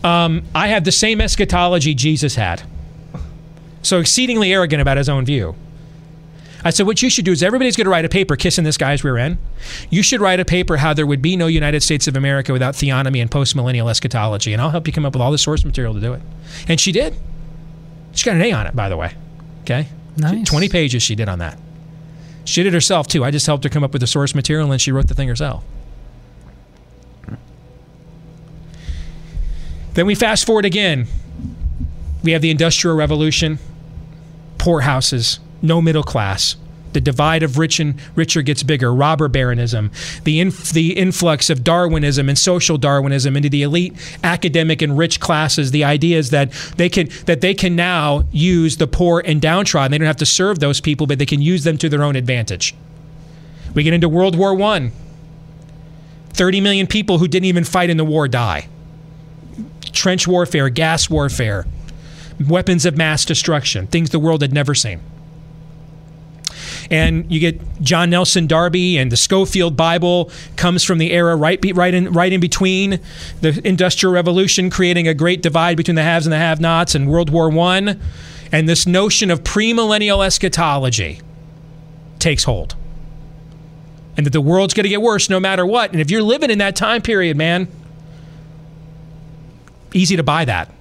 [0.03, 2.61] um, "I have the same eschatology Jesus had."
[3.81, 5.55] So exceedingly arrogant about his own view.
[6.65, 8.75] I said, what you should do is everybody's going to write a paper kissing this
[8.75, 9.37] guy's rear end.
[9.91, 12.73] You should write a paper how there would be no United States of America without
[12.73, 15.93] theonomy and postmillennial eschatology, and I'll help you come up with all the source material
[15.93, 16.23] to do it.
[16.67, 17.15] And she did.
[18.13, 19.13] She got an A on it, by the way.
[19.61, 19.87] Okay?
[20.17, 20.49] Nice.
[20.49, 21.59] 20 pages she did on that.
[22.45, 23.23] She did it herself, too.
[23.23, 25.27] I just helped her come up with the source material, and she wrote the thing
[25.27, 25.63] herself.
[29.93, 31.05] Then we fast forward again.
[32.23, 33.59] We have the Industrial Revolution,
[34.57, 36.55] poorhouses, no middle class.
[36.95, 38.93] The divide of rich and richer gets bigger.
[38.93, 39.91] Robber baronism,
[40.23, 45.19] the inf- the influx of Darwinism and social Darwinism into the elite academic and rich
[45.19, 45.71] classes.
[45.71, 49.91] The idea is that they can that they can now use the poor and downtrodden.
[49.91, 52.15] They don't have to serve those people, but they can use them to their own
[52.15, 52.73] advantage.
[53.73, 54.93] We get into World War One.
[56.29, 58.69] 30 million people who didn't even fight in the war die.
[59.91, 61.65] Trench warfare, gas warfare,
[62.39, 65.01] weapons of mass destruction, things the world had never seen
[66.91, 71.61] and you get John Nelson Darby and the Scofield Bible comes from the era right
[71.61, 72.99] be, right in right in between
[73.41, 77.29] the Industrial Revolution, creating a great divide between the haves and the have-nots, and World
[77.29, 77.99] War One,
[78.51, 81.21] and this notion of premillennial eschatology
[82.19, 82.75] takes hold.
[84.17, 85.91] And that the world's going to get worse no matter what.
[85.91, 87.67] And if you're living in that time period, man,
[89.93, 90.71] easy to buy that.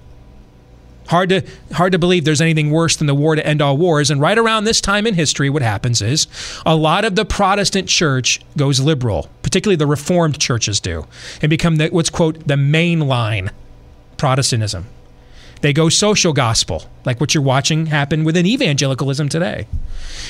[1.07, 1.41] Hard to
[1.73, 4.09] hard to believe there's anything worse than the war to end all wars.
[4.09, 6.27] And right around this time in history, what happens is
[6.65, 11.05] a lot of the Protestant church goes liberal, particularly the Reformed churches do,
[11.41, 13.51] and become the, what's quote the mainline
[14.17, 14.87] Protestantism.
[15.65, 19.65] They go social gospel, like what you're watching happen within evangelicalism today.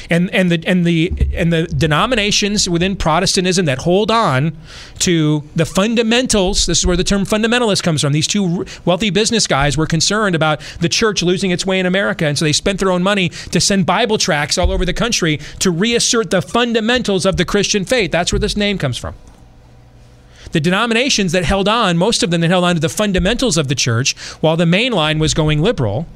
[0.09, 4.55] And and the and the and the denominations within Protestantism that hold on
[4.99, 8.13] to the fundamentals, this is where the term fundamentalist comes from.
[8.13, 12.25] These two wealthy business guys were concerned about the church losing its way in America,
[12.25, 15.41] and so they spent their own money to send Bible tracts all over the country
[15.59, 18.09] to reassert the fundamentals of the Christian faith.
[18.09, 19.15] That's where this name comes from
[20.55, 23.67] the denominations that held on, most of them that held on to the fundamentals of
[23.67, 26.07] the church, while the main line was going liberal,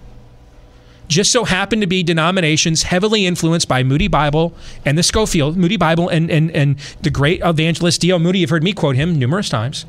[1.10, 4.54] just so happened to be denominations heavily influenced by Moody Bible
[4.86, 8.20] and the Scofield, Moody Bible and, and, and the great evangelist D.L.
[8.20, 8.40] Moody.
[8.40, 9.86] You've heard me quote him numerous times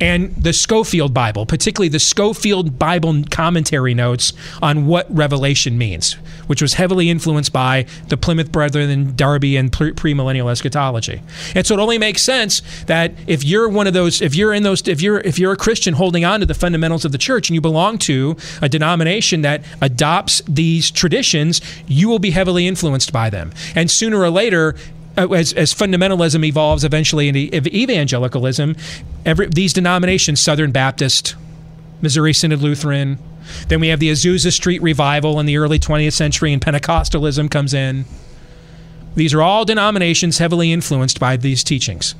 [0.00, 4.32] and the Scofield Bible, particularly the Scofield Bible commentary notes
[4.62, 6.14] on what Revelation means,
[6.46, 11.20] which was heavily influenced by the Plymouth Brethren and Darby and premillennial eschatology.
[11.54, 14.62] And so it only makes sense that if you're one of those, if you're in
[14.62, 17.48] those, if you're if you're a Christian holding on to the fundamentals of the church
[17.48, 23.12] and you belong to a denomination that adopts these traditions, you will be heavily influenced
[23.12, 23.52] by them.
[23.74, 24.74] And sooner or later,
[25.16, 28.76] Uh, as, as fundamentalism evolves eventually into evangelicalism,
[29.26, 31.34] every, these denominations, Southern Baptist,
[32.00, 33.18] Missouri Synod Lutheran,
[33.68, 37.74] then we have the Azusa Street revival in the early 20th century, and Pentecostalism comes
[37.74, 38.04] in.
[39.14, 42.14] These are all denominations heavily influenced by these teachings.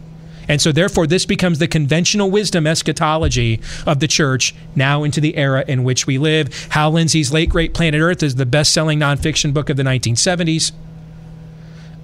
[0.48, 5.36] And so, therefore, this becomes the conventional wisdom eschatology of the church now into the
[5.36, 6.52] era in which we live.
[6.70, 10.72] Hal Lindsey's Late Great Planet Earth is the best selling nonfiction book of the 1970s.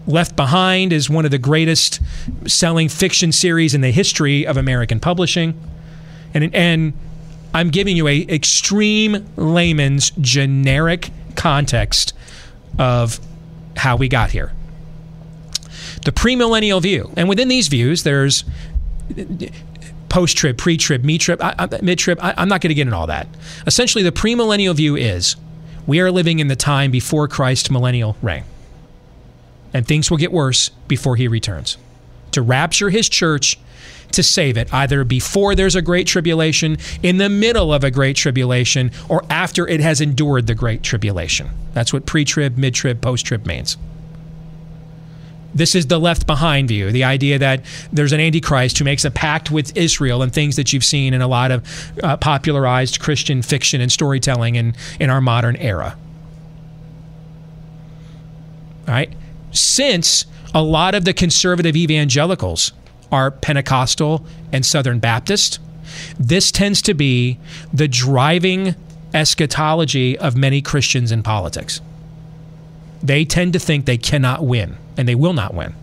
[0.06, 2.00] Left Behind is one of the greatest
[2.46, 5.60] selling fiction series in the history of American publishing.
[6.32, 6.92] And, and
[7.52, 12.12] I'm giving you a extreme layman's generic context
[12.78, 13.20] of
[13.76, 14.52] how we got here.
[16.04, 18.44] The premillennial view, and within these views, there's
[20.08, 21.42] post trib, pre trib, mid trib,
[21.82, 22.18] mid trib.
[22.22, 23.26] I'm not going to get into all that.
[23.66, 25.36] Essentially, the premillennial view is
[25.86, 28.44] we are living in the time before Christ's millennial reign,
[29.76, 31.76] and things will get worse before he returns
[32.32, 33.58] to rapture his church
[34.12, 38.16] to save it, either before there's a great tribulation, in the middle of a great
[38.16, 41.50] tribulation, or after it has endured the great tribulation.
[41.72, 43.76] That's what pre trib, mid trib, post trib means.
[45.54, 49.10] This is the left behind view, the idea that there's an antichrist who makes a
[49.10, 53.40] pact with Israel and things that you've seen in a lot of uh, popularized Christian
[53.40, 55.96] fiction and storytelling in, in our modern era.
[58.86, 59.10] All right?
[59.56, 62.72] Since a lot of the conservative evangelicals
[63.10, 65.58] are Pentecostal and Southern Baptist,
[66.18, 67.38] this tends to be
[67.72, 68.74] the driving
[69.14, 71.80] eschatology of many Christians in politics.
[73.02, 75.74] They tend to think they cannot win and they will not win.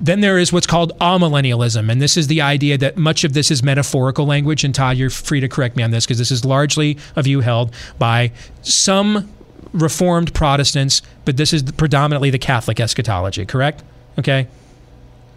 [0.00, 3.50] Then there is what's called amillennialism, and this is the idea that much of this
[3.50, 4.62] is metaphorical language.
[4.62, 7.40] And Todd, you're free to correct me on this because this is largely a view
[7.40, 8.30] held by
[8.60, 9.28] some
[9.76, 13.82] Reformed Protestants, but this is predominantly the Catholic eschatology, correct?
[14.18, 14.48] Okay.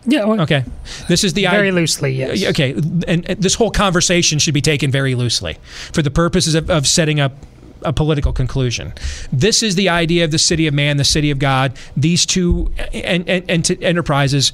[0.06, 0.26] Yeah.
[0.26, 0.64] Well, okay.
[1.08, 2.14] This is the very I- loosely.
[2.14, 2.46] Yes.
[2.46, 5.58] Okay, and, and, this whole conversation should be taken very loosely
[5.92, 7.34] for the purposes of, of setting up
[7.84, 8.94] a political conclusion.
[9.32, 11.78] This is the idea of the city of man, the city of God.
[11.96, 14.52] These two en- en- enterprises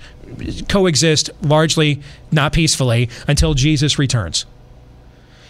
[0.67, 4.45] coexist largely not peacefully until Jesus returns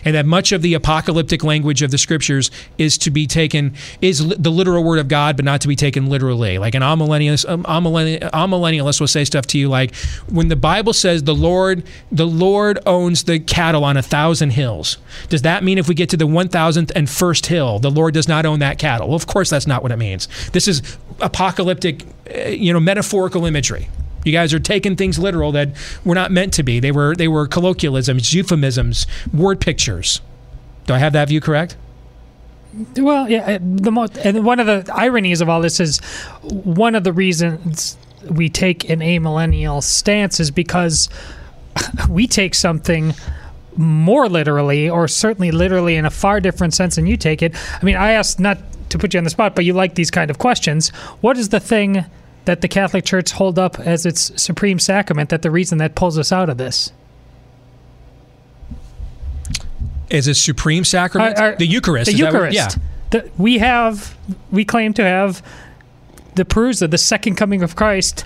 [0.06, 4.26] and that much of the apocalyptic language of the scriptures is to be taken is
[4.26, 6.58] the literal word of God, but not to be taken literally.
[6.58, 9.96] Like an amillennialist, um, amillennialist will say stuff to you like,
[10.30, 14.98] when the Bible says the Lord, the Lord owns the cattle on a thousand hills.
[15.30, 18.13] Does that mean if we get to the one thousandth and first hill, the Lord
[18.13, 19.08] does not own that cattle?
[19.08, 20.28] Well, of course, that's not what it means.
[20.52, 23.89] This is apocalyptic, uh, you know, metaphorical imagery.
[24.26, 25.70] You guys are taking things literal that
[26.04, 26.80] were not meant to be.
[26.80, 30.20] They were they were colloquialisms, euphemisms, word pictures.
[30.86, 31.78] Do I have that view correct?
[32.98, 33.56] Well, yeah.
[33.56, 36.00] Uh, the most and one of the ironies of all this is
[36.42, 37.98] one of the reasons
[38.30, 41.10] we take an amillennial stance is because
[42.10, 43.14] we take something
[43.78, 47.54] more literally, or certainly literally in a far different sense than you take it.
[47.82, 48.58] I mean, I asked not
[48.90, 50.90] to put you on the spot, but you like these kind of questions.
[51.22, 52.06] What is the thing
[52.45, 56.17] that the Catholic Church hold up as its supreme sacrament that the reason that pulls
[56.17, 56.91] us out of this?
[60.10, 61.38] Is a supreme sacrament?
[61.38, 62.12] Our, our, the Eucharist.
[62.12, 62.58] The Eucharist.
[62.58, 63.21] What, yeah.
[63.21, 64.15] The, we have,
[64.51, 65.41] we claim to have
[66.36, 68.25] the Parousia, the second coming of Christ,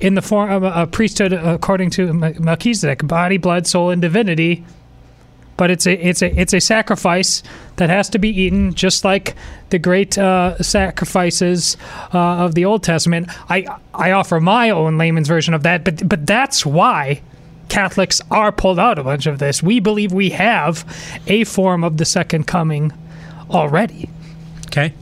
[0.00, 4.64] in the form of a, a priesthood according to Melchizedek, body, blood, soul, and divinity
[5.60, 7.42] but it's a it's a it's a sacrifice
[7.76, 9.34] that has to be eaten, just like
[9.68, 11.76] the great uh, sacrifices
[12.14, 13.28] uh, of the Old Testament.
[13.50, 17.20] I I offer my own layman's version of that, but but that's why
[17.68, 19.62] Catholics are pulled out a bunch of this.
[19.62, 20.82] We believe we have
[21.26, 22.90] a form of the second coming
[23.50, 24.08] already.
[24.68, 24.94] Okay,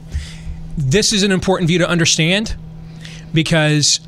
[0.77, 2.57] this is an important view to understand
[3.33, 4.01] because.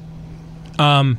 [0.80, 1.16] Um,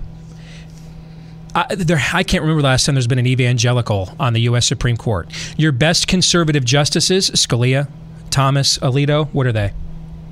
[1.53, 4.65] I, there, I can't remember the last time there's been an evangelical on the U.S.
[4.65, 5.29] Supreme Court.
[5.57, 7.89] Your best conservative justices, Scalia,
[8.29, 9.73] Thomas, Alito, what are they?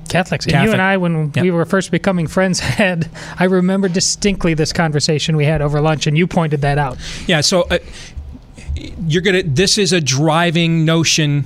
[0.08, 0.46] Catholics.
[0.46, 1.42] And you and I, when yep.
[1.42, 6.06] we were first becoming friends, had I remember distinctly this conversation we had over lunch,
[6.06, 6.98] and you pointed that out.
[7.26, 7.40] Yeah.
[7.40, 7.78] So uh,
[9.06, 9.42] you're gonna.
[9.44, 11.44] This is a driving notion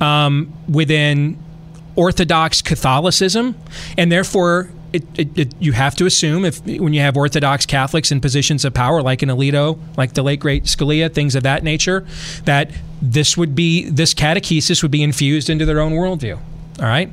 [0.00, 1.38] um, within
[1.96, 3.56] Orthodox Catholicism,
[3.96, 8.10] and therefore it, it, it, you have to assume if when you have Orthodox Catholics
[8.10, 11.62] in positions of power, like in Alito, like the late great Scalia, things of that
[11.62, 12.06] nature,
[12.44, 12.70] that
[13.02, 16.38] this would be this catechesis would be infused into their own worldview.
[16.80, 17.10] All right,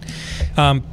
[0.58, 0.84] um,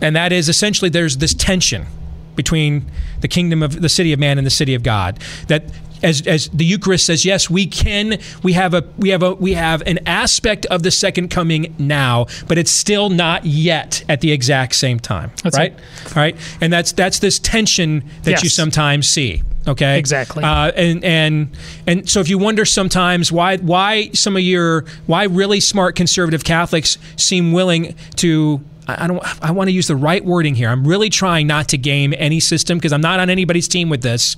[0.00, 1.86] and that is essentially there's this tension
[2.34, 5.18] between the kingdom of the city of man and the city of God
[5.48, 5.64] that
[6.02, 8.18] as, as the Eucharist says, yes, we can.
[8.42, 12.26] We have a we have a we have an aspect of the second coming now,
[12.48, 15.32] but it's still not yet at the exact same time.
[15.42, 16.16] That's right, it.
[16.16, 18.44] all right, and that's that's this tension that yes.
[18.44, 19.42] you sometimes see.
[19.66, 20.42] Okay, exactly.
[20.42, 25.24] Uh, and and and so if you wonder sometimes why why some of your why
[25.24, 29.22] really smart conservative Catholics seem willing to I I don't.
[29.44, 30.68] I want to use the right wording here.
[30.68, 34.02] I'm really trying not to game any system because I'm not on anybody's team with
[34.02, 34.34] this,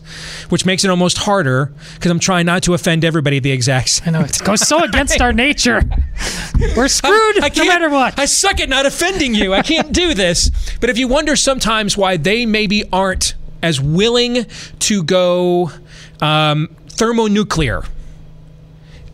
[0.51, 4.14] which makes it almost harder because I'm trying not to offend everybody the exact same.
[4.14, 5.80] I know it goes so against our nature.
[6.76, 8.18] We're screwed I no can't- matter what.
[8.18, 9.53] I suck at not offending you.
[9.55, 10.51] I can't do this.
[10.80, 14.45] But if you wonder sometimes why they maybe aren't as willing
[14.80, 15.70] to go
[16.20, 17.82] um, thermonuclear,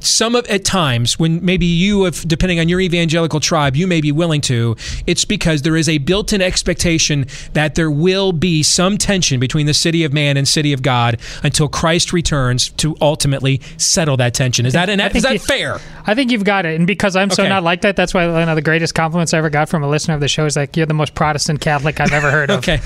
[0.01, 4.01] some of at times when maybe you have depending on your evangelical tribe you may
[4.01, 4.75] be willing to
[5.07, 9.75] it's because there is a built-in expectation that there will be some tension between the
[9.75, 14.65] city of man and city of god until christ returns to ultimately settle that tension
[14.67, 17.31] is that an, is that you- fair I think you've got it, and because I'm
[17.31, 17.49] so Okay.
[17.51, 19.89] not like that, that's why one of the greatest compliments I ever got from a
[19.89, 22.59] listener of the show is like, "You're the most Protestant Catholic I've ever heard of."
[22.61, 22.81] Okay,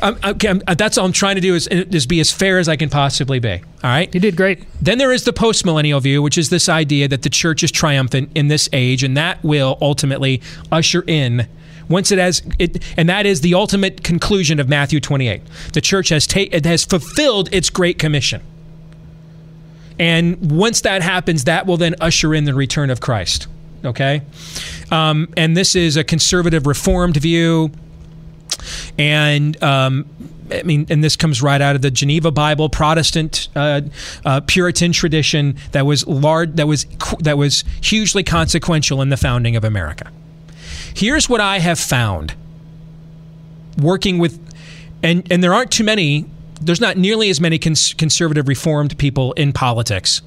[0.00, 0.48] um, okay.
[0.48, 2.88] I'm, that's all I'm trying to do is, is be as fair as I can
[2.88, 3.50] possibly be.
[3.84, 4.12] All right.
[4.14, 4.62] You did great.
[4.80, 7.72] Then there is the post millennial view, which is this idea that the church is
[7.72, 10.40] triumphant in this age, and that will ultimately
[10.70, 11.48] usher in.
[11.88, 15.42] Once it has it, and that is the ultimate conclusion of Matthew 28.
[15.72, 18.40] The church has ta- it has fulfilled its great commission,
[19.98, 23.48] and once that happens, that will then usher in the return of Christ.
[23.84, 24.22] Okay,
[24.92, 27.72] um, and this is a conservative reformed view
[28.98, 30.06] and um,
[30.50, 33.82] I mean, and this comes right out of the Geneva Bible, Protestant uh,
[34.24, 36.86] uh, Puritan tradition that was large, that was
[37.20, 40.10] that was hugely consequential in the founding of America.
[40.94, 42.34] Here's what I have found
[43.78, 44.38] working with,
[45.02, 46.26] and and there aren't too many.
[46.60, 50.22] There's not nearly as many cons- conservative Reformed people in politics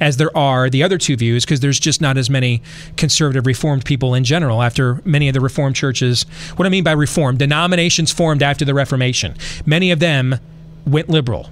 [0.00, 2.62] as there are the other two views because there's just not as many
[2.96, 6.24] conservative reformed people in general after many of the reformed churches.
[6.56, 9.34] What i mean by reformed denominations formed after the reformation.
[9.66, 10.38] Many of them
[10.86, 11.50] went liberal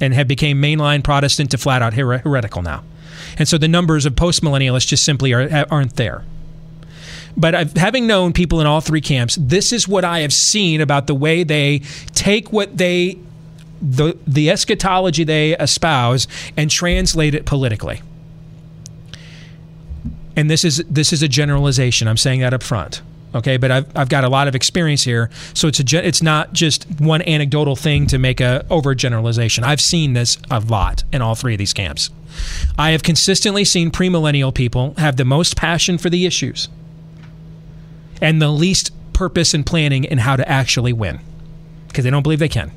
[0.00, 2.84] and have became mainline protestant to flat out here- heretical now.
[3.36, 6.24] And so the numbers of postmillennialists just simply are, aren't there.
[7.36, 10.80] But I've, having known people in all three camps, this is what I have seen
[10.80, 11.80] about the way they
[12.14, 13.18] take what they
[13.80, 16.26] the the eschatology they espouse
[16.56, 18.02] and translate it politically.
[20.36, 22.08] And this is this is a generalization.
[22.08, 23.02] I'm saying that up front.
[23.34, 26.54] Okay, but I've, I've got a lot of experience here, so it's a it's not
[26.54, 29.64] just one anecdotal thing to make a overgeneralization.
[29.64, 32.08] I've seen this a lot in all three of these camps.
[32.78, 36.68] I have consistently seen premillennial people have the most passion for the issues
[38.22, 41.20] and the least purpose and planning in how to actually win
[41.88, 42.70] because they don't believe they can.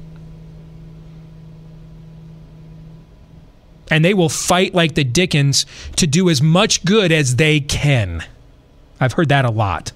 [3.92, 5.68] And they will fight like the Dickens
[5.98, 8.24] to do as much good as they can.
[9.00, 9.92] I've heard that a lot.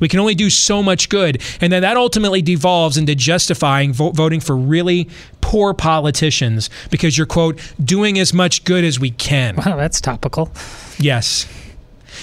[0.00, 1.42] We can only do so much good.
[1.60, 5.08] And then that ultimately devolves into justifying vo- voting for really
[5.40, 9.56] poor politicians because you're, quote, doing as much good as we can.
[9.56, 10.50] Wow, that's topical.
[10.98, 11.46] Yes.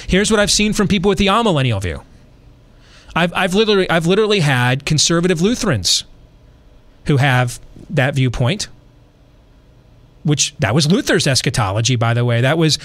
[0.07, 2.03] Here's what I've seen from people with the amillennial view.
[3.15, 6.03] I've, I've literally I've literally had conservative Lutherans
[7.05, 7.59] who have
[7.89, 8.67] that viewpoint.
[10.24, 12.41] Which that was Luther's eschatology, by the way.
[12.41, 12.80] That was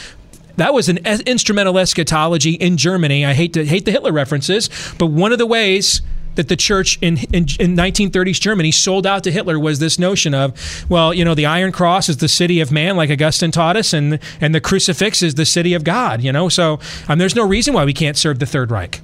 [0.57, 3.24] that was an es- instrumental eschatology in Germany.
[3.24, 4.68] I hate to hate the Hitler references,
[4.99, 6.03] but one of the ways
[6.34, 10.34] that the church in, in in 1930s Germany sold out to Hitler was this notion
[10.34, 10.53] of,
[10.89, 13.93] well, you know, the Iron Cross is the city of man, like Augustine taught us,
[13.93, 16.22] and and the crucifix is the city of God.
[16.22, 19.01] You know, so um, there's no reason why we can't serve the Third Reich.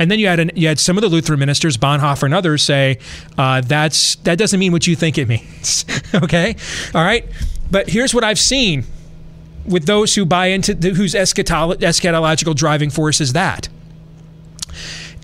[0.00, 2.62] And then you had an, you had some of the Lutheran ministers, Bonhoeffer and others,
[2.62, 2.98] say
[3.36, 5.84] uh, that's that doesn't mean what you think it means.
[6.14, 6.56] okay,
[6.94, 7.26] all right.
[7.70, 8.84] But here's what I've seen
[9.66, 13.68] with those who buy into the, whose eschatolo- eschatological driving force is that.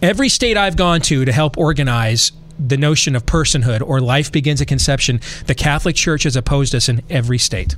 [0.03, 4.61] Every state I've gone to to help organize the notion of personhood or life begins
[4.61, 7.77] at conception, the Catholic Church has opposed us in every state.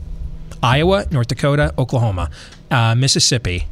[0.65, 2.29] Iowa, North Dakota, Oklahoma,
[2.73, 3.69] uh, Mississippi.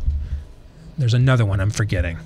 [0.97, 2.19] There's another one I'm forgetting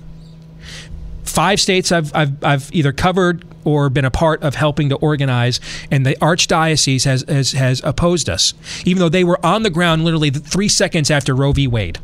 [1.31, 5.59] five states I've, I've, I've either covered or been a part of helping to organize,
[5.89, 8.53] and the archdiocese has, has, has opposed us,
[8.85, 11.67] even though they were on the ground literally three seconds after Roe v.
[11.67, 11.99] Wade,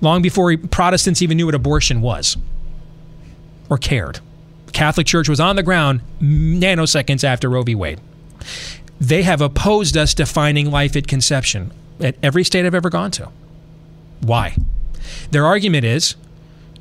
[0.00, 2.36] long before Protestants even knew what abortion was
[3.70, 4.20] or cared.
[4.72, 7.74] Catholic Church was on the ground nanoseconds after Roe v.
[7.74, 8.00] Wade.
[9.00, 13.30] They have opposed us defining life at conception at every state I've ever gone to.
[14.20, 14.56] Why?
[15.30, 16.16] Their argument is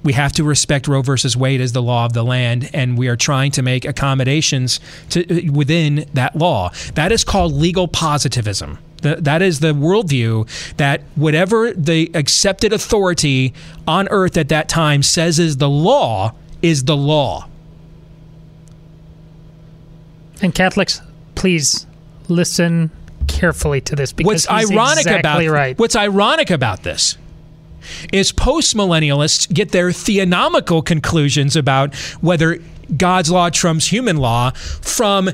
[0.03, 3.07] we have to respect Roe versus Wade as the law of the land, and we
[3.07, 4.79] are trying to make accommodations
[5.09, 6.71] to uh, within that law.
[6.95, 8.79] That is called legal positivism.
[9.01, 13.53] The, that is the worldview that whatever the accepted authority
[13.85, 17.49] on earth at that time says is the law is the law.
[20.41, 21.01] And Catholics,
[21.35, 21.85] please
[22.29, 22.91] listen
[23.27, 25.79] carefully to this because What's ironic exactly about right.
[25.79, 27.17] what's ironic about this
[28.11, 32.59] is postmillennialists get their theonomical conclusions about whether
[32.97, 35.29] God's law trumps human law from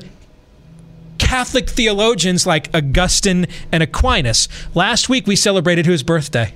[1.18, 4.48] Catholic theologians like Augustine and Aquinas.
[4.74, 6.54] Last week we celebrated whose birthday?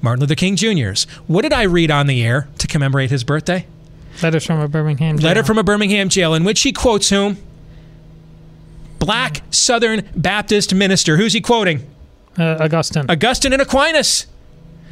[0.00, 1.04] Martin Luther King Jr.'s.
[1.26, 3.66] What did I read on the air to commemorate his birthday?
[4.22, 5.28] Letters from a Birmingham jail.
[5.28, 7.36] Letter from a Birmingham jail in which he quotes whom?
[8.98, 11.16] Black Southern Baptist minister.
[11.16, 11.86] Who's he quoting?
[12.38, 13.06] uh, Augustine.
[13.08, 14.26] Augustine and Aquinas.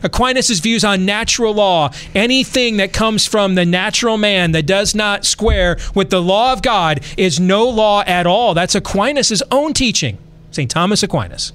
[0.06, 5.24] Aquinas' views on natural law, anything that comes from the natural man that does not
[5.24, 8.54] square with the law of God is no law at all.
[8.54, 10.18] That's Aquinas' own teaching.
[10.50, 10.70] St.
[10.70, 11.52] Thomas Aquinas.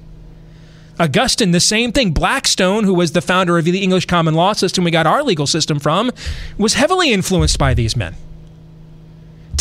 [1.00, 2.12] Augustine, the same thing.
[2.12, 5.48] Blackstone, who was the founder of the English common law system we got our legal
[5.48, 6.12] system from,
[6.58, 8.16] was heavily influenced by these men.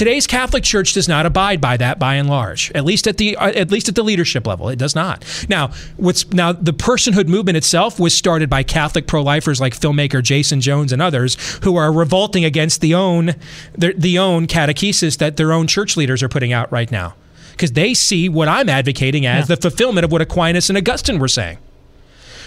[0.00, 3.36] Today's Catholic Church does not abide by that by and large, at least at the
[3.36, 4.70] uh, at least at the leadership level.
[4.70, 5.26] It does not.
[5.50, 10.62] Now, what's now the personhood movement itself was started by Catholic pro-lifers like filmmaker Jason
[10.62, 13.34] Jones and others who are revolting against the own
[13.76, 17.14] the, the own catechesis that their own church leaders are putting out right now
[17.52, 19.56] because they see what I'm advocating as Yeah.
[19.56, 21.58] the fulfillment of what Aquinas and Augustine were saying.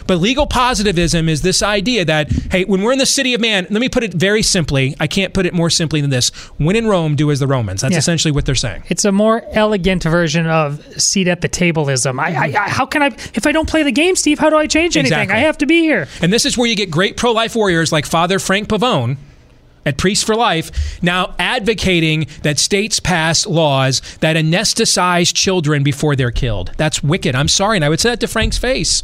[0.07, 3.67] But legal positivism is this idea that, hey, when we're in the city of man,
[3.69, 4.95] let me put it very simply.
[4.99, 6.29] I can't put it more simply than this.
[6.57, 7.81] When in Rome, do as the Romans.
[7.81, 7.99] That's Yeah.
[7.99, 8.83] essentially what they're saying.
[8.89, 12.19] It's a more elegant version of seat at the tableism.
[12.19, 14.57] I, I, I, how can I, if I don't play the game, Steve, how do
[14.57, 15.17] I change anything?
[15.19, 15.35] Exactly.
[15.37, 16.07] I have to be here.
[16.21, 19.17] And this is where you get great pro life warriors like Father Frank Pavone
[19.85, 26.31] at Priests for Life now advocating that states pass laws that anesthetize children before they're
[26.31, 26.71] killed.
[26.77, 27.35] That's wicked.
[27.35, 27.77] I'm sorry.
[27.77, 29.03] And I would say that to Frank's face.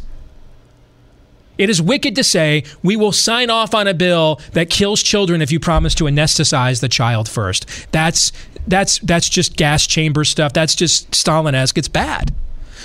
[1.60, 5.42] It is wicked to say we will sign off on a bill that kills children
[5.42, 7.66] if you promise to anesthetize the child first.
[7.92, 8.32] That's
[8.66, 10.54] that's that's just gas chamber stuff.
[10.54, 11.76] That's just Stalin-esque.
[11.76, 12.32] It's bad.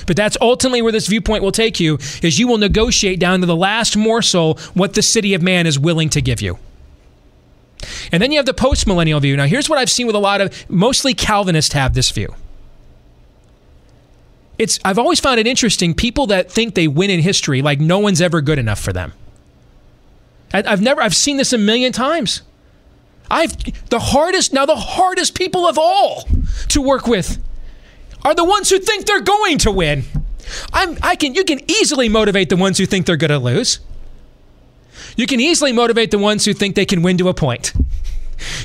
[0.05, 3.45] But that's ultimately where this viewpoint will take you is you will negotiate down to
[3.45, 6.59] the last morsel what the city of man is willing to give you.
[8.11, 9.38] And then you have the post-millennial view.
[9.38, 12.36] Now here's what I've seen with a lot of mostly Calvinists have this view.
[14.58, 17.99] It's I've always found it interesting people that think they win in history like no
[17.99, 19.14] one's ever good enough for them.
[20.53, 22.41] I, I've never I've seen this a million times.
[23.30, 23.58] I've
[23.89, 26.28] the hardest now the hardest people of all
[26.70, 27.43] to work with
[28.24, 30.03] are the ones who think they're going to win.
[30.72, 33.80] I'm I can you can easily motivate the ones who think they're going to lose.
[35.18, 37.74] You can easily motivate the ones who think they can win to a point.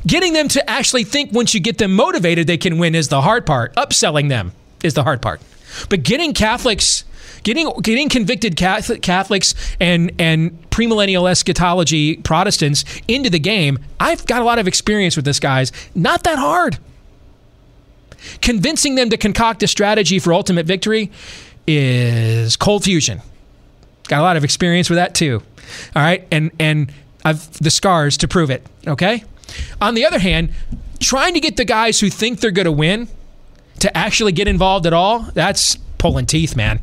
[0.06, 3.20] Getting them to actually think once you get them motivated they can win is the
[3.22, 3.74] hard part.
[3.76, 5.40] Upselling them is the hard part.
[5.88, 7.04] But getting Catholics,
[7.42, 14.44] getting getting convicted Catholics and and premillennial eschatology Protestants into the game, I've got a
[14.44, 15.72] lot of experience with this, guys.
[15.94, 16.78] Not that hard.
[18.42, 21.10] Convincing them to concoct a strategy for ultimate victory
[21.66, 23.22] is cold fusion.
[24.08, 25.42] Got a lot of experience with that too.
[25.94, 26.92] All right, and and
[27.24, 28.66] I've the scars to prove it.
[28.86, 29.24] Okay.
[29.80, 30.52] On the other hand,
[31.00, 33.08] trying to get the guys who think they're going to win
[33.78, 36.80] to actually get involved at all, that's pulling teeth, man.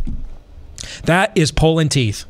[1.04, 2.26] That is pulling teeth.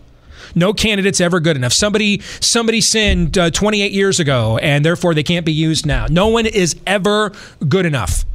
[0.55, 1.73] No candidate's ever good enough.
[1.73, 6.07] Somebody somebody sinned uh, 28 years ago, and therefore they can't be used now.
[6.09, 7.31] No one is ever
[7.67, 8.25] good enough.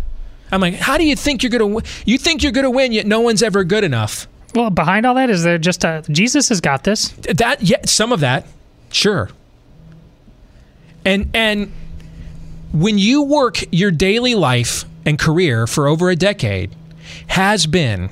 [0.51, 1.67] I'm like, how do you think you're gonna?
[1.67, 1.85] Win?
[2.05, 4.29] You think you're gonna win, yet no one's ever good enough.
[4.55, 7.09] Well, behind all that, is there just a Jesus has got this?
[7.09, 8.47] That yeah, some of that,
[8.91, 9.31] sure.
[11.05, 11.73] And and
[12.73, 16.75] when you work your daily life and career for over a decade,
[17.29, 18.11] has been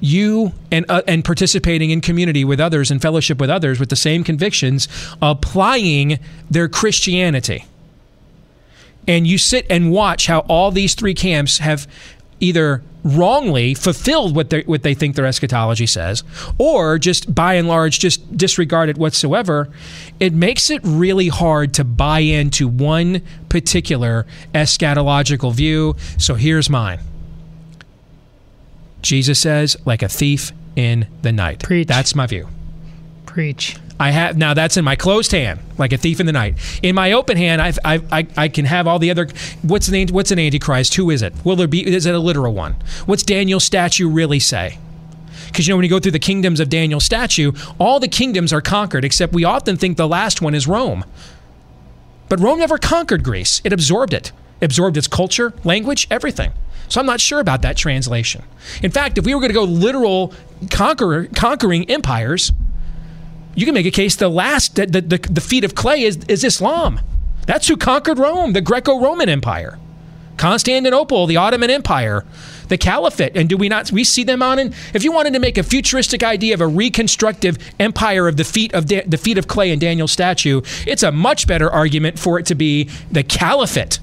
[0.00, 3.96] you and uh, and participating in community with others and fellowship with others with the
[3.96, 4.88] same convictions,
[5.20, 6.18] applying
[6.50, 7.66] their Christianity.
[9.06, 11.86] And you sit and watch how all these three camps have
[12.40, 16.22] either wrongly fulfilled what they what they think their eschatology says,
[16.58, 19.68] or just by and large just disregard it whatsoever.
[20.18, 25.96] It makes it really hard to buy into one particular eschatological view.
[26.18, 27.00] So here's mine.
[29.02, 31.62] Jesus says, like a thief in the night.
[31.62, 31.88] Preach.
[31.88, 32.48] That's my view.
[33.24, 33.76] Preach.
[34.00, 36.54] I have now that's in my closed hand, like a thief in the night.
[36.82, 39.28] In my open hand, I've, I, I, I can have all the other.
[39.60, 40.94] What's an what's an antichrist?
[40.94, 41.34] Who is it?
[41.44, 41.86] Will there be?
[41.86, 42.76] Is it a literal one?
[43.04, 44.78] What's Daniel's statue really say?
[45.48, 48.54] Because you know when you go through the kingdoms of Daniel's statue, all the kingdoms
[48.54, 51.04] are conquered, except we often think the last one is Rome.
[52.30, 54.32] But Rome never conquered Greece; it absorbed it,
[54.62, 56.52] absorbed its culture, language, everything.
[56.88, 58.44] So I'm not sure about that translation.
[58.82, 60.32] In fact, if we were going to go literal
[60.70, 62.50] conqueror, conquering empires,
[63.54, 66.44] you can make a case the last the, the, the, feet of clay is, is
[66.44, 67.00] Islam.
[67.46, 69.78] That's who conquered Rome, the Greco-Roman Empire.
[70.36, 72.24] Constantinople, the Ottoman Empire.
[72.68, 73.36] the caliphate.
[73.36, 74.58] And do we not we see them on
[74.94, 78.72] if you wanted to make a futuristic idea of a reconstructive empire of the feet
[78.72, 82.38] of da- the feet of clay and Daniel's statue, it's a much better argument for
[82.38, 83.98] it to be the caliphate.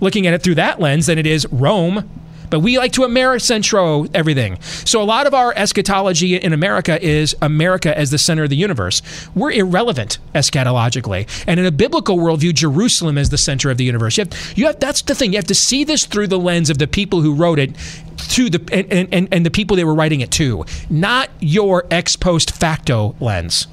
[0.00, 2.08] Looking at it through that lens than it is Rome.
[2.50, 4.60] But we like to Americentro everything.
[4.60, 8.56] So a lot of our eschatology in America is America as the center of the
[8.56, 9.02] universe.
[9.34, 11.28] We're irrelevant eschatologically.
[11.46, 14.16] And in a biblical worldview, Jerusalem is the center of the universe.
[14.16, 15.32] You have, you have that's the thing.
[15.32, 18.50] You have to see this through the lens of the people who wrote it through
[18.50, 22.50] the and, and, and the people they were writing it to, not your ex post
[22.52, 23.66] facto lens.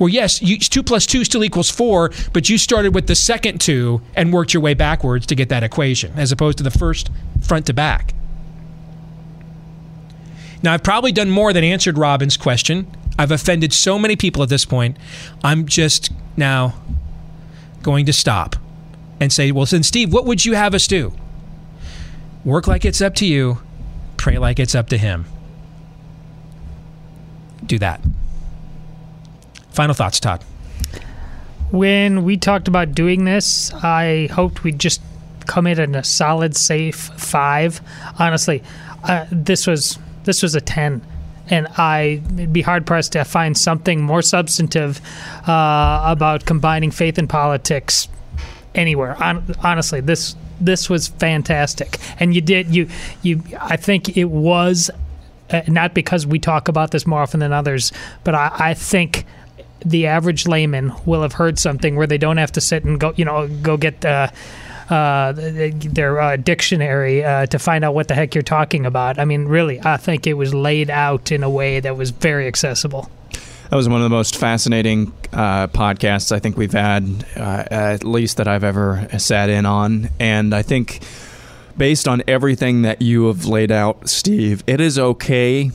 [0.00, 3.60] Well, yes, you, two plus two still equals four, but you started with the second
[3.60, 7.10] two and worked your way backwards to get that equation, as opposed to the first
[7.42, 8.14] front to back.
[10.62, 12.90] Now, I've probably done more than answered Robin's question.
[13.18, 14.96] I've offended so many people at this point.
[15.44, 16.80] I'm just now
[17.82, 18.56] going to stop
[19.20, 21.12] and say, well, then, Steve, what would you have us do?
[22.42, 23.58] Work like it's up to you,
[24.16, 25.26] pray like it's up to Him.
[27.66, 28.00] Do that.
[29.80, 30.44] Final thoughts, Todd.
[31.70, 35.00] When we talked about doing this, I hoped we'd just
[35.46, 37.80] come in at a solid, safe five.
[38.18, 38.62] Honestly,
[39.04, 41.00] uh, this was this was a ten,
[41.48, 45.00] and I would be hard pressed to find something more substantive
[45.48, 48.06] uh, about combining faith and politics
[48.74, 49.14] anywhere.
[49.14, 52.86] Hon- honestly, this this was fantastic, and you did you
[53.22, 53.42] you.
[53.58, 54.90] I think it was
[55.48, 59.24] uh, not because we talk about this more often than others, but I, I think
[59.84, 63.12] the average layman will have heard something where they don't have to sit and go,
[63.16, 64.28] you know, go get uh,
[64.90, 69.18] uh, their uh, dictionary uh, to find out what the heck you're talking about.
[69.18, 72.46] I mean, really, I think it was laid out in a way that was very
[72.46, 73.08] accessible.
[73.70, 78.02] That was one of the most fascinating uh, podcasts I think we've had, uh, at
[78.02, 80.10] least that I've ever sat in on.
[80.18, 81.04] And I think,
[81.78, 85.70] based on everything that you have laid out, Steve, it is okay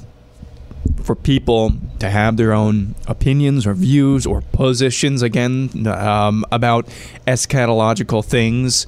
[1.06, 6.88] for people to have their own opinions or views or positions again um, about
[7.28, 8.88] eschatological things.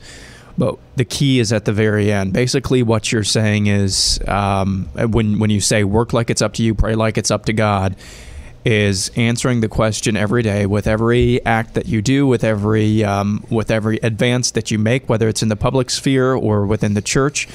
[0.57, 2.33] But the key is at the very end.
[2.33, 6.63] Basically, what you're saying is um, when when you say work like it's up to
[6.63, 7.95] you, pray like it's up to God,
[8.65, 13.45] is answering the question every day with every act that you do, with every um,
[13.51, 17.03] with every advance that you make, whether it's in the public sphere or within the
[17.03, 17.47] church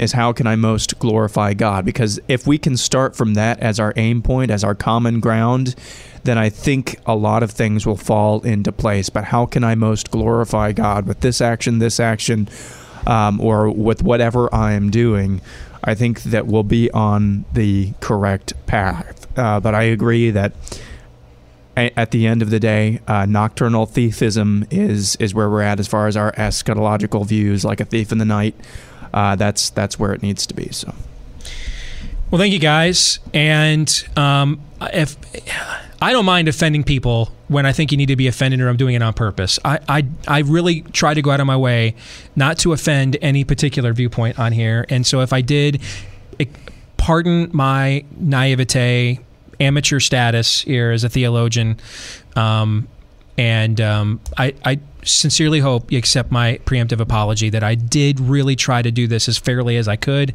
[0.00, 1.84] is how can I most glorify God?
[1.84, 5.74] Because if we can start from that as our aim point, as our common ground,
[6.24, 9.10] then I think a lot of things will fall into place.
[9.10, 12.48] But how can I most glorify God with this action, this action,
[13.06, 15.42] um, or with whatever I am doing?
[15.84, 19.26] I think that we'll be on the correct path.
[19.38, 20.52] Uh, but I agree that
[21.76, 25.88] at the end of the day, uh, nocturnal thiefism is is where we're at as
[25.88, 28.54] far as our eschatological views, like a thief in the night
[29.12, 30.68] uh, that's that's where it needs to be.
[30.72, 30.94] So.
[32.30, 34.60] Well, thank you guys, and um,
[34.92, 35.16] if
[36.02, 38.76] I don't mind offending people when I think you need to be offended or I'm
[38.78, 39.58] doing it on purpose.
[39.64, 41.94] I, I, I really try to go out of my way
[42.34, 44.86] not to offend any particular viewpoint on here.
[44.88, 45.82] And so if I did,
[46.96, 49.18] pardon my naivete,
[49.58, 51.78] amateur status here as a theologian.
[52.34, 52.88] Um,
[53.36, 58.56] and um, I, I sincerely hope you accept my preemptive apology that I did really
[58.56, 60.34] try to do this as fairly as I could.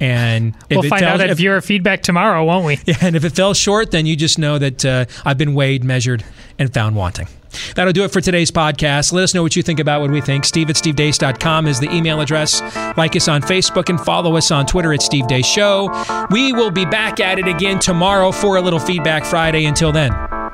[0.00, 2.78] And we'll find fell, out at if, viewer feedback tomorrow, won't we?
[2.86, 5.82] Yeah, and if it fell short, then you just know that uh, I've been weighed,
[5.82, 6.24] measured,
[6.56, 7.26] and found wanting.
[7.74, 9.12] That'll do it for today's podcast.
[9.12, 10.44] Let us know what you think about what we think.
[10.44, 12.60] Steve at stevedeace.com is the email address.
[12.96, 15.90] Like us on Facebook and follow us on Twitter at Steve Deace Show.
[16.30, 19.64] We will be back at it again tomorrow for a little Feedback Friday.
[19.64, 20.12] Until then,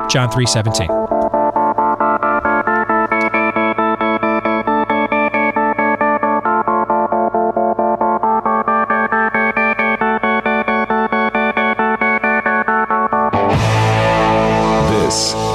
[0.09, 1.12] John 317.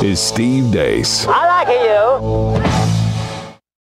[0.08, 1.28] Is Steve Deace.
[1.28, 1.47] I.